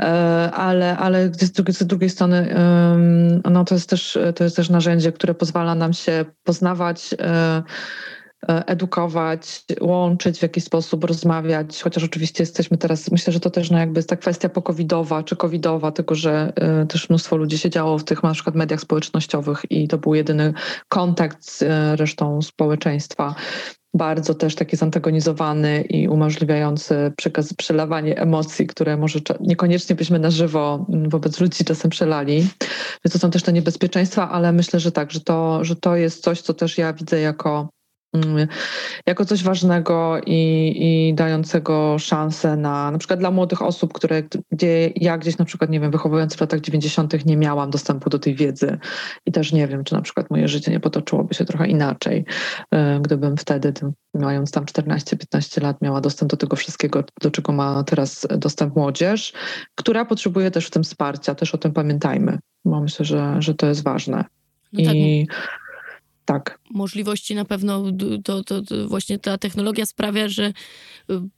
E, 0.00 0.04
ale, 0.52 0.96
ale 0.96 1.30
z, 1.34 1.52
drugiej, 1.52 1.74
z 1.74 1.86
drugiej 1.86 2.10
strony 2.10 2.54
no 3.50 3.64
to, 3.64 3.74
jest 3.74 3.90
też, 3.90 4.18
to 4.34 4.44
jest 4.44 4.56
też 4.56 4.70
narzędzie, 4.70 5.12
które 5.12 5.34
pozwala 5.34 5.74
nam 5.74 5.92
się 5.92 6.24
poznawać 6.44 7.14
edukować, 8.46 9.64
łączyć 9.80 10.38
w 10.38 10.42
jakiś 10.42 10.64
sposób, 10.64 11.04
rozmawiać, 11.04 11.82
chociaż 11.82 12.04
oczywiście 12.04 12.42
jesteśmy 12.42 12.78
teraz, 12.78 13.10
myślę, 13.10 13.32
że 13.32 13.40
to 13.40 13.50
też 13.50 13.70
no 13.70 13.78
jakby 13.78 13.98
jest 13.98 14.08
ta 14.08 14.16
kwestia 14.16 14.48
pokowidowa 14.48 15.22
czy 15.22 15.36
covidowa, 15.36 15.92
tylko 15.92 16.14
że 16.14 16.52
y, 16.82 16.86
też 16.86 17.08
mnóstwo 17.08 17.36
ludzi 17.36 17.58
siedziało 17.58 17.98
w 17.98 18.04
tych 18.04 18.22
na 18.22 18.32
przykład 18.32 18.56
mediach 18.56 18.80
społecznościowych 18.80 19.62
i 19.70 19.88
to 19.88 19.98
był 19.98 20.14
jedyny 20.14 20.52
kontakt 20.88 21.44
z 21.44 21.62
y, 21.62 21.66
resztą 21.96 22.42
społeczeństwa 22.42 23.34
bardzo 23.94 24.34
też 24.34 24.54
taki 24.54 24.76
zantagonizowany 24.76 25.82
i 25.82 26.08
umożliwiający 26.08 27.12
przekaz, 27.16 27.54
przelewanie 27.54 28.18
emocji, 28.18 28.66
które 28.66 28.96
może 28.96 29.18
niekoniecznie 29.40 29.96
byśmy 29.96 30.18
na 30.18 30.30
żywo 30.30 30.86
wobec 30.88 31.40
ludzi 31.40 31.64
czasem 31.64 31.90
przelali. 31.90 32.36
Więc 33.04 33.12
to 33.12 33.18
są 33.18 33.30
też 33.30 33.42
te 33.42 33.52
niebezpieczeństwa, 33.52 34.30
ale 34.30 34.52
myślę, 34.52 34.80
że 34.80 34.92
tak, 34.92 35.10
że 35.10 35.20
to, 35.20 35.64
że 35.64 35.76
to 35.76 35.96
jest 35.96 36.22
coś, 36.22 36.40
co 36.40 36.54
też 36.54 36.78
ja 36.78 36.92
widzę 36.92 37.20
jako 37.20 37.68
Mm, 37.68 37.83
jako 39.06 39.24
coś 39.24 39.42
ważnego 39.42 40.20
i, 40.26 40.72
i, 40.76 41.14
dającego 41.14 41.98
szansę 41.98 42.56
na 42.56 42.90
na 42.90 42.98
przykład 42.98 43.20
dla 43.20 43.30
młodych 43.30 43.62
osób, 43.62 43.92
które 43.92 44.22
gdzie 44.50 44.90
ja 44.96 45.18
gdzieś 45.18 45.38
na 45.38 45.44
przykład, 45.44 45.70
nie 45.70 45.80
wiem, 45.80 45.90
wychowując 45.90 46.36
w 46.36 46.40
latach 46.40 46.60
90. 46.60 47.26
nie 47.26 47.36
miałam 47.36 47.70
dostępu 47.70 48.10
do 48.10 48.18
tej 48.18 48.34
wiedzy 48.34 48.78
i 49.26 49.32
też 49.32 49.52
nie 49.52 49.66
wiem, 49.66 49.84
czy 49.84 49.94
na 49.94 50.02
przykład 50.02 50.30
moje 50.30 50.48
życie 50.48 50.70
nie 50.70 50.80
potoczyłoby 50.80 51.34
się 51.34 51.44
trochę 51.44 51.68
inaczej, 51.68 52.24
e, 52.70 53.00
gdybym 53.00 53.36
wtedy, 53.36 53.72
mając 54.14 54.50
tam 54.50 54.64
14-15 54.64 55.62
lat, 55.62 55.82
miała 55.82 56.00
dostęp 56.00 56.30
do 56.30 56.36
tego 56.36 56.56
wszystkiego, 56.56 57.04
do 57.20 57.30
czego 57.30 57.52
ma 57.52 57.84
teraz 57.84 58.26
dostęp 58.38 58.76
młodzież, 58.76 59.32
która 59.74 60.04
potrzebuje 60.04 60.50
też 60.50 60.66
w 60.66 60.70
tym 60.70 60.82
wsparcia, 60.82 61.34
też 61.34 61.54
o 61.54 61.58
tym 61.58 61.72
pamiętajmy, 61.72 62.38
bo 62.64 62.80
myślę, 62.80 63.04
że, 63.04 63.36
że 63.38 63.54
to 63.54 63.66
jest 63.66 63.84
ważne. 63.84 64.24
No 64.72 64.84
tak. 64.84 64.94
I 64.94 65.26
tak. 66.24 66.58
Możliwości 66.74 67.34
na 67.34 67.44
pewno, 67.44 67.84
to, 68.24 68.44
to, 68.44 68.62
to, 68.62 68.88
właśnie 68.88 69.18
ta 69.18 69.38
technologia 69.38 69.86
sprawia, 69.86 70.28
że 70.28 70.46
y, 70.46 70.52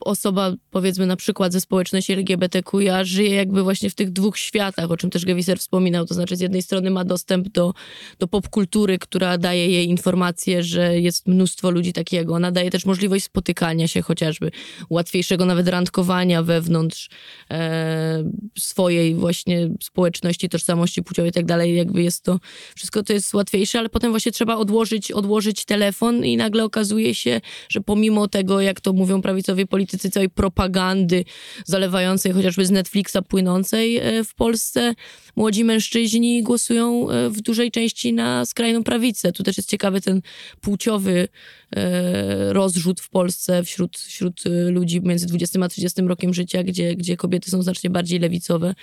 osoba, 0.01 0.53
powiedzmy 0.70 1.07
na 1.07 1.16
przykład 1.16 1.53
ze 1.53 1.61
społeczności 1.61 2.12
LGBTQIA, 2.12 3.05
żyje 3.05 3.35
jakby 3.35 3.62
właśnie 3.62 3.90
w 3.90 3.94
tych 3.94 4.12
dwóch 4.12 4.38
światach, 4.38 4.90
o 4.90 4.96
czym 4.96 5.11
też 5.11 5.25
Gewiser 5.25 5.59
wspominał. 5.59 6.07
To 6.07 6.14
znaczy, 6.14 6.37
z 6.37 6.40
jednej 6.40 6.62
strony 6.62 6.90
ma 6.90 7.05
dostęp 7.05 7.49
do, 7.49 7.75
do 8.18 8.29
popkultury, 8.29 8.99
która 8.99 9.38
daje 9.38 9.68
jej 9.68 9.88
informację, 9.88 10.62
że 10.62 11.01
jest 11.01 11.27
mnóstwo 11.27 11.70
ludzi 11.70 11.92
jak 12.12 12.31
ona, 12.31 12.53
daje 12.53 12.70
też 12.70 12.87
możliwość 12.87 13.25
spotykania 13.25 13.88
się 13.88 14.03
chociażby, 14.03 14.51
łatwiejszego 14.90 15.44
nawet 15.44 15.68
randkowania 15.68 16.42
wewnątrz 16.42 17.11
e, 17.51 18.25
swojej 18.59 19.14
właśnie 19.14 19.70
społeczności, 19.83 20.49
tożsamości 20.49 21.03
płciowej 21.03 21.31
i 21.31 21.33
tak 21.33 21.44
dalej. 21.46 21.77
Jakby 21.77 22.03
jest 22.03 22.25
to, 22.25 22.40
wszystko 22.77 23.03
to 23.03 23.12
jest 23.12 23.35
łatwiejsze, 23.35 23.79
ale 23.79 23.88
potem 23.88 24.11
właśnie 24.11 24.33
trzeba 24.33 24.57
odłożyć 24.57 24.77
odłożyć, 24.87 25.12
odłożyć 25.26 25.64
telefon 25.64 26.24
i 26.24 26.36
nagle 26.36 26.64
okazuje 26.64 27.14
się, 27.14 27.40
że 27.68 27.80
pomimo 27.80 28.28
tego, 28.28 28.60
jak 28.60 28.80
to 28.80 28.92
mówią 28.92 29.22
prawicowi 29.22 29.66
politycy, 29.66 30.10
całej 30.10 30.30
propagandy 30.30 31.24
zalewającej 31.64 32.32
chociażby 32.32 32.66
z 32.66 32.70
Netflixa 32.70 33.16
płynącej 33.28 33.96
e, 33.96 34.24
w 34.24 34.34
Polsce, 34.34 34.94
młodzi 35.36 35.64
mężczyźni 35.64 36.42
głosują 36.42 37.10
e, 37.10 37.30
w 37.30 37.40
dużej 37.40 37.70
części 37.70 38.12
na 38.12 38.46
skrajną 38.46 38.84
prawicę. 38.84 39.32
Tu 39.32 39.42
też 39.42 39.56
jest 39.56 39.68
ciekawy 39.70 40.00
ten 40.00 40.22
płciowy 40.60 41.28
e, 41.76 42.52
rozrzut 42.52 43.00
w 43.00 43.10
Polsce 43.10 43.64
wśród, 43.64 43.98
wśród 43.98 44.42
ludzi 44.70 45.00
między 45.00 45.26
20 45.26 45.60
a 45.62 45.68
30 45.68 46.02
rokiem 46.02 46.34
życia, 46.34 46.62
gdzie, 46.62 46.94
gdzie 46.94 47.16
kobiety 47.16 47.50
są 47.50 47.62
znacznie 47.62 47.90
bardziej 47.90 48.18
lewicowe. 48.18 48.74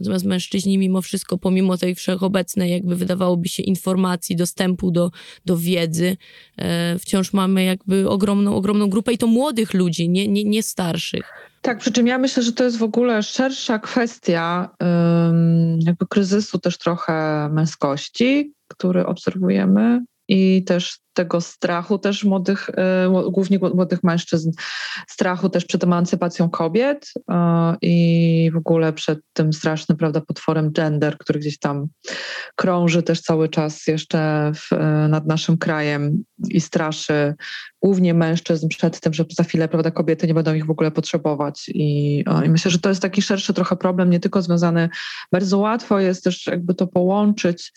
Natomiast 0.00 0.24
mężczyźni 0.24 0.78
mimo 0.78 1.02
wszystko, 1.02 1.38
pomimo 1.38 1.76
tej 1.76 1.94
wszechobecnej, 1.94 2.70
jakby 2.70 2.96
wydawałoby 2.96 3.48
się 3.48 3.62
informacji, 3.62 4.36
dostępu 4.36 4.90
do, 4.90 5.10
do 5.44 5.56
wiedzy, 5.56 5.79
e, 6.58 6.98
wciąż 6.98 7.32
mamy 7.32 7.64
jakby 7.64 8.08
ogromną, 8.08 8.54
ogromną 8.54 8.90
grupę 8.90 9.12
i 9.12 9.18
to 9.18 9.26
młodych 9.26 9.74
ludzi, 9.74 10.08
nie, 10.08 10.28
nie, 10.28 10.44
nie 10.44 10.62
starszych. 10.62 11.32
Tak, 11.62 11.78
przy 11.78 11.92
czym 11.92 12.06
ja 12.06 12.18
myślę, 12.18 12.42
że 12.42 12.52
to 12.52 12.64
jest 12.64 12.78
w 12.78 12.82
ogóle 12.82 13.22
szersza 13.22 13.78
kwestia 13.78 14.70
jakby 15.78 16.06
kryzysu 16.06 16.58
też 16.58 16.78
trochę 16.78 17.48
męskości, 17.52 18.52
który 18.68 19.06
obserwujemy 19.06 20.00
i 20.30 20.64
też 20.64 20.98
tego 21.14 21.40
strachu 21.40 21.98
też 21.98 22.24
młodych, 22.24 22.70
e, 22.70 23.22
głównie 23.30 23.58
młodych 23.58 24.04
mężczyzn, 24.04 24.50
strachu 25.08 25.48
też 25.48 25.64
przed 25.64 25.84
emancypacją 25.84 26.50
kobiet 26.50 27.12
e, 27.30 27.76
i 27.82 28.50
w 28.54 28.56
ogóle 28.56 28.92
przed 28.92 29.18
tym 29.32 29.52
strasznym, 29.52 29.98
prawda, 29.98 30.20
potworem 30.20 30.72
gender, 30.72 31.18
który 31.18 31.40
gdzieś 31.40 31.58
tam 31.58 31.86
krąży 32.56 33.02
też 33.02 33.20
cały 33.20 33.48
czas 33.48 33.86
jeszcze 33.86 34.52
w, 34.54 34.72
e, 34.72 35.08
nad 35.08 35.26
naszym 35.26 35.58
krajem 35.58 36.24
i 36.48 36.60
straszy 36.60 37.34
głównie 37.82 38.14
mężczyzn 38.14 38.68
przed 38.68 39.00
tym, 39.00 39.12
że 39.14 39.24
za 39.36 39.44
chwilę, 39.44 39.68
prawda, 39.68 39.90
kobiety 39.90 40.26
nie 40.26 40.34
będą 40.34 40.54
ich 40.54 40.66
w 40.66 40.70
ogóle 40.70 40.90
potrzebować. 40.90 41.70
I, 41.74 42.24
i 42.44 42.48
myślę, 42.48 42.70
że 42.70 42.78
to 42.78 42.88
jest 42.88 43.02
taki 43.02 43.22
szerszy 43.22 43.54
trochę 43.54 43.76
problem, 43.76 44.10
nie 44.10 44.20
tylko 44.20 44.42
związany, 44.42 44.88
bardzo 45.32 45.58
łatwo 45.58 46.00
jest 46.00 46.24
też 46.24 46.46
jakby 46.46 46.74
to 46.74 46.86
połączyć 46.86 47.72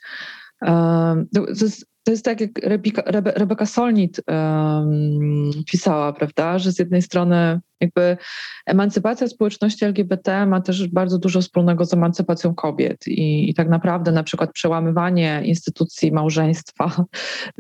to 1.34 1.46
jest 1.62 1.86
to 2.04 2.12
jest 2.12 2.26
tak, 2.26 2.42
jak 2.42 2.58
Rebeka, 2.64 3.04
Rebe, 3.06 3.32
Rebeka 3.32 3.66
Solnit 3.66 4.22
um, 4.28 5.52
pisała, 5.66 6.14
prawda, 6.14 6.60
że 6.60 6.72
z 6.72 6.80
jednej 6.80 7.02
strony 7.02 7.60
Jakby 7.84 8.18
emancypacja 8.66 9.28
społeczności 9.28 9.86
LGBT 9.86 10.46
ma 10.46 10.62
też 10.62 10.88
bardzo 10.88 11.18
dużo 11.18 11.42
wspólnego 11.42 11.86
z 11.86 11.94
emancypacją 11.94 12.56
kobiet. 12.56 13.08
I, 13.08 13.50
i 13.50 13.54
tak 13.54 13.70
naprawdę 13.70 14.12
na 14.12 14.24
przykład 14.24 14.52
przełamywanie 14.52 15.42
instytucji 15.46 16.12
małżeństwa, 16.12 17.06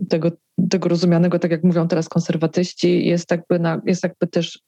tego, 0.09 0.31
tego 0.69 0.89
rozumianego, 0.89 1.39
tak 1.39 1.51
jak 1.51 1.63
mówią 1.63 1.87
teraz 1.87 2.09
konserwatyści, 2.09 3.05
jest 3.05 3.31
jakby, 3.31 3.59
na, 3.59 3.81
jest 3.85 4.03
jakby 4.03 4.27
też 4.27 4.59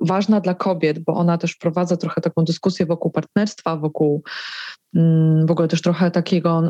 ważna 0.00 0.40
dla 0.40 0.54
kobiet, 0.54 0.98
bo 0.98 1.14
ona 1.14 1.38
też 1.38 1.52
wprowadza 1.52 1.96
trochę 1.96 2.20
taką 2.20 2.44
dyskusję 2.44 2.86
wokół 2.86 3.10
partnerstwa, 3.10 3.76
wokół 3.76 4.22
mm, 4.94 5.46
w 5.46 5.50
ogóle 5.50 5.68
też 5.68 5.82
trochę 5.82 6.10
takiego 6.10 6.62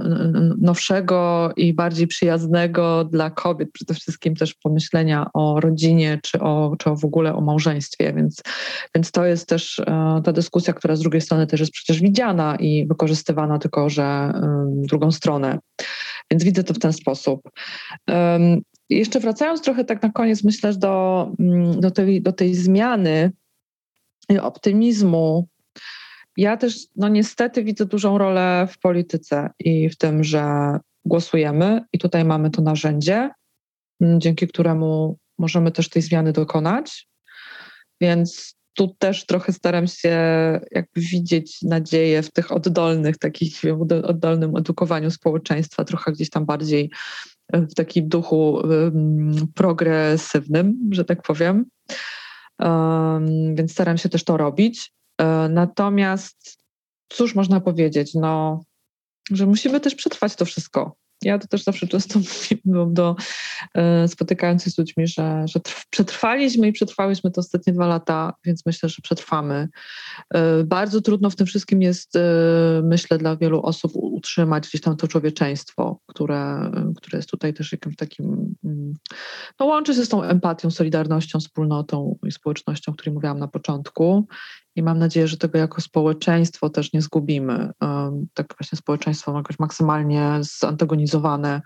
nowszego 0.59 1.51
i 1.57 1.75
bardziej 1.75 2.07
przyjaznego 2.07 3.05
dla 3.05 3.31
kobiet, 3.31 3.69
przede 3.73 3.95
wszystkim 3.95 4.37
też 4.37 4.55
pomyślenia 4.55 5.27
o 5.35 5.61
rodzinie 5.61 6.21
czy 6.23 6.41
o, 6.41 6.77
czy 6.79 6.91
w 6.91 7.05
ogóle 7.05 7.35
o 7.35 7.41
małżeństwie, 7.41 8.13
więc, 8.13 8.43
więc 8.95 9.11
to 9.11 9.25
jest 9.25 9.49
też 9.49 9.79
e, 9.79 10.21
ta 10.25 10.33
dyskusja, 10.33 10.75
która 10.75 10.97
z 10.97 11.01
drugiej 11.01 11.21
strony 11.21 11.47
też 11.47 11.61
jest 11.61 11.73
przecież 11.73 12.01
widziana 12.01 12.57
i 12.57 12.87
wykorzystywana 12.87 13.59
tylko, 13.59 13.91
że 13.91 14.33
drugą 14.67 15.11
stronę. 15.11 15.59
Więc 16.31 16.45
widzę 16.45 16.65
to 16.65 16.75
w 16.75 16.79
ten 16.79 16.93
sposób. 16.93 17.41
Jeszcze 18.99 19.21
wracając 19.21 19.63
trochę 19.63 19.85
tak 19.85 20.03
na 20.03 20.11
koniec, 20.11 20.45
myślę, 20.45 20.75
do, 20.75 21.31
mm, 21.39 21.81
do, 21.81 21.91
tej, 21.91 22.23
do 22.23 22.33
tej 22.33 22.55
zmiany 22.55 23.33
optymizmu. 24.41 25.49
Ja 26.37 26.57
też, 26.57 26.87
no 26.97 27.09
niestety, 27.09 27.65
widzę 27.65 27.87
dużą 27.87 28.19
rolę 28.19 28.69
w 28.71 28.79
polityce 28.79 29.51
i 29.59 29.89
w 29.89 29.97
tym, 29.97 30.25
że 30.25 30.45
głosujemy 31.05 31.85
i 31.93 31.99
tutaj 31.99 32.25
mamy 32.25 32.51
to 32.51 32.63
narzędzie, 32.63 33.31
mm, 34.01 34.21
dzięki 34.21 34.49
któremu 34.49 35.19
możemy 35.39 35.73
też 35.73 35.89
tej 35.89 36.03
zmiany 36.03 36.33
dokonać. 36.33 37.09
Więc 38.01 38.57
tu 38.75 38.89
też 38.99 39.27
trochę 39.27 39.53
staram 39.53 39.87
się 39.87 40.17
jakby 40.71 41.01
widzieć 41.01 41.63
nadzieję 41.63 42.23
w 42.23 42.33
tych 42.33 42.53
oddolnych, 42.53 43.19
takich 43.19 43.63
oddolnym 44.05 44.57
edukowaniu 44.57 45.11
społeczeństwa, 45.11 45.85
trochę 45.85 46.13
gdzieś 46.13 46.31
tam 46.31 46.47
bardziej 46.47 46.91
w 47.53 47.75
takim 47.75 48.09
duchu 48.09 48.63
progresywnym, 49.55 50.89
że 50.91 51.05
tak 51.05 51.23
powiem. 51.23 51.65
Więc 53.55 53.73
staram 53.73 53.99
się 53.99 54.09
też 54.09 54.25
to 54.25 54.37
robić. 54.37 54.93
E, 55.19 55.49
natomiast 55.49 56.59
cóż 57.09 57.35
można 57.35 57.61
powiedzieć? 57.61 58.15
No, 58.15 58.65
że 59.31 59.47
musimy 59.47 59.81
też 59.81 59.95
przetrwać 59.95 60.37
to 60.37 60.45
wszystko. 60.45 60.97
Ja 61.25 61.39
to 61.39 61.47
też 61.47 61.63
zawsze 61.63 61.87
często 61.87 62.19
mówię 62.65 62.87
do 62.93 63.17
e, 63.75 64.09
spotykających 64.09 64.63
się 64.63 64.71
z 64.71 64.79
ludźmi, 64.79 65.07
że, 65.07 65.45
że 65.49 65.61
przetrwaliśmy 65.91 66.69
i 66.69 66.73
przetrwałyśmy 66.73 67.31
to 67.31 67.41
ostatnie 67.41 67.73
dwa 67.73 67.87
lata, 67.87 68.35
więc 68.45 68.67
myślę, 68.67 68.89
że 68.89 68.97
przetrwamy. 69.03 69.69
E, 70.35 70.65
bardzo 70.65 71.01
trudno 71.01 71.31
w 71.31 71.37
tym 71.37 71.47
wszystkim 71.47 71.83
jest, 71.83 72.17
e, 72.17 72.21
myślę, 72.85 73.19
dla 73.19 73.37
wielu 73.37 73.63
osób 73.63 73.93
utrzymać 73.95 74.69
gdzieś 74.69 74.81
tam 74.81 74.97
to 74.97 75.09
człowieczeństwo, 75.09 76.01
które, 76.07 76.71
które 76.97 77.19
jest 77.19 77.31
tutaj 77.31 77.55
też 77.55 77.73
jakimś 77.73 77.97
takim, 77.97 78.55
mm, 78.65 78.95
no 79.61 79.67
łączy 79.67 79.95
się 79.95 80.05
z 80.05 80.09
tą 80.09 80.23
empatią, 80.23 80.71
solidarnością, 80.71 81.41
wspólnotą 81.41 82.19
i 82.27 82.33
społecznością, 82.33 82.93
o 82.93 82.95
której 82.95 83.15
mówiłam 83.15 83.39
na 83.39 83.49
początku 83.49 84.27
i 84.77 84.83
mam 84.83 84.99
nadzieję, 84.99 85.29
że 85.29 85.37
tego 85.37 85.59
jako 85.59 85.81
społeczeństwo 85.81 86.71
też 86.71 86.93
nie 86.93 87.03
zgubimy. 87.03 87.71
Tak 88.35 88.55
właśnie 88.59 88.79
społeczeństwo 88.79 89.37
jakoś 89.37 89.59
maksymalnie 89.59 90.39
zantagonizowane. 90.41 91.63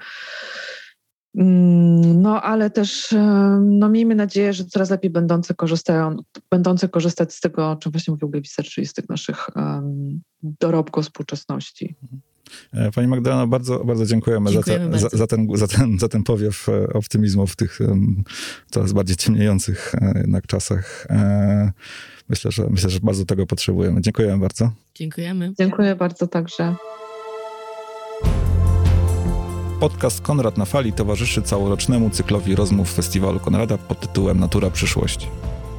Mm, 1.36 2.22
no, 2.22 2.42
ale 2.42 2.70
też 2.70 3.14
no, 3.60 3.88
miejmy 3.88 4.14
nadzieję, 4.14 4.52
że 4.52 4.64
coraz 4.64 4.90
lepiej 4.90 5.10
będące, 5.10 5.54
korzystają, 5.54 6.16
będące 6.50 6.88
korzystać 6.88 7.34
z 7.34 7.40
tego, 7.40 7.70
o 7.70 7.76
czym 7.76 7.92
właśnie 7.92 8.12
mówił 8.12 8.28
Gawiser, 8.28 8.64
czyli 8.64 8.86
z 8.86 8.92
tych 8.92 9.08
naszych 9.08 9.56
um, 9.56 10.20
dorobków 10.42 11.04
współczesności. 11.04 11.96
E, 12.72 12.90
pani 12.90 13.08
Magdalena, 13.08 13.46
bardzo, 13.46 13.84
bardzo 13.84 14.06
dziękujemy, 14.06 14.50
dziękujemy 14.50 14.84
za, 14.84 14.88
te, 14.88 14.90
bardzo. 14.90 15.08
Za, 15.08 15.18
za, 15.18 15.26
ten, 15.26 15.48
za, 15.54 15.66
ten, 15.66 15.98
za 15.98 16.08
ten 16.08 16.22
powiew 16.22 16.68
e, 16.68 16.92
optymizmu 16.92 17.46
w 17.46 17.56
tych 17.56 17.78
um, 17.80 18.24
coraz 18.70 18.92
bardziej 18.92 19.16
ciemniejących 19.16 19.94
e, 19.94 20.18
jednak 20.18 20.46
czasach 20.46 21.06
myślę, 22.28 22.50
że 22.50 22.66
myślę, 22.70 22.90
że 22.90 23.00
bardzo 23.00 23.24
tego 23.24 23.46
potrzebujemy. 23.46 24.00
Dziękujemy 24.00 24.38
bardzo. 24.38 24.70
Dziękujemy. 24.94 25.52
Dziękuję 25.58 25.96
bardzo 25.96 26.26
także. 26.26 26.74
Podcast 29.80 30.20
Konrad 30.20 30.58
na 30.58 30.64
Fali 30.64 30.92
towarzyszy 30.92 31.42
całorocznemu 31.42 32.10
cyklowi 32.10 32.54
rozmów 32.54 32.92
Festiwalu 32.92 33.40
Konrada 33.40 33.78
pod 33.78 34.00
tytułem 34.00 34.40
Natura 34.40 34.70
Przyszłości. 34.70 35.26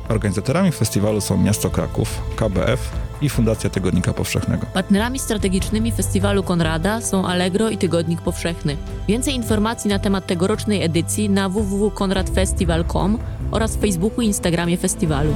Organizatorami 0.09 0.71
festiwalu 0.71 1.21
są 1.21 1.43
Miasto 1.43 1.69
Kraków, 1.69 2.21
KBF 2.35 3.06
i 3.21 3.29
Fundacja 3.29 3.69
Tygodnika 3.69 4.13
Powszechnego. 4.13 4.65
Partnerami 4.73 5.19
strategicznymi 5.19 5.91
festiwalu 5.91 6.43
Konrada 6.43 7.01
są 7.01 7.25
Allegro 7.25 7.69
i 7.69 7.77
Tygodnik 7.77 8.21
Powszechny. 8.21 8.77
Więcej 9.07 9.35
informacji 9.35 9.89
na 9.89 9.99
temat 9.99 10.27
tegorocznej 10.27 10.83
edycji 10.83 11.29
na 11.29 11.49
www.konradfestival.com 11.49 13.17
oraz 13.51 13.75
w 13.75 13.81
Facebooku 13.81 14.21
i 14.21 14.25
Instagramie 14.25 14.77
festiwalu. 14.77 15.33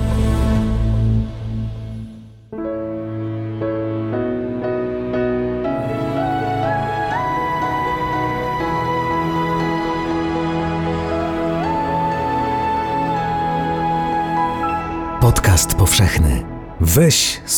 Podcast 15.21 15.75
powszechny. 15.75 16.43
Weź, 16.79 17.40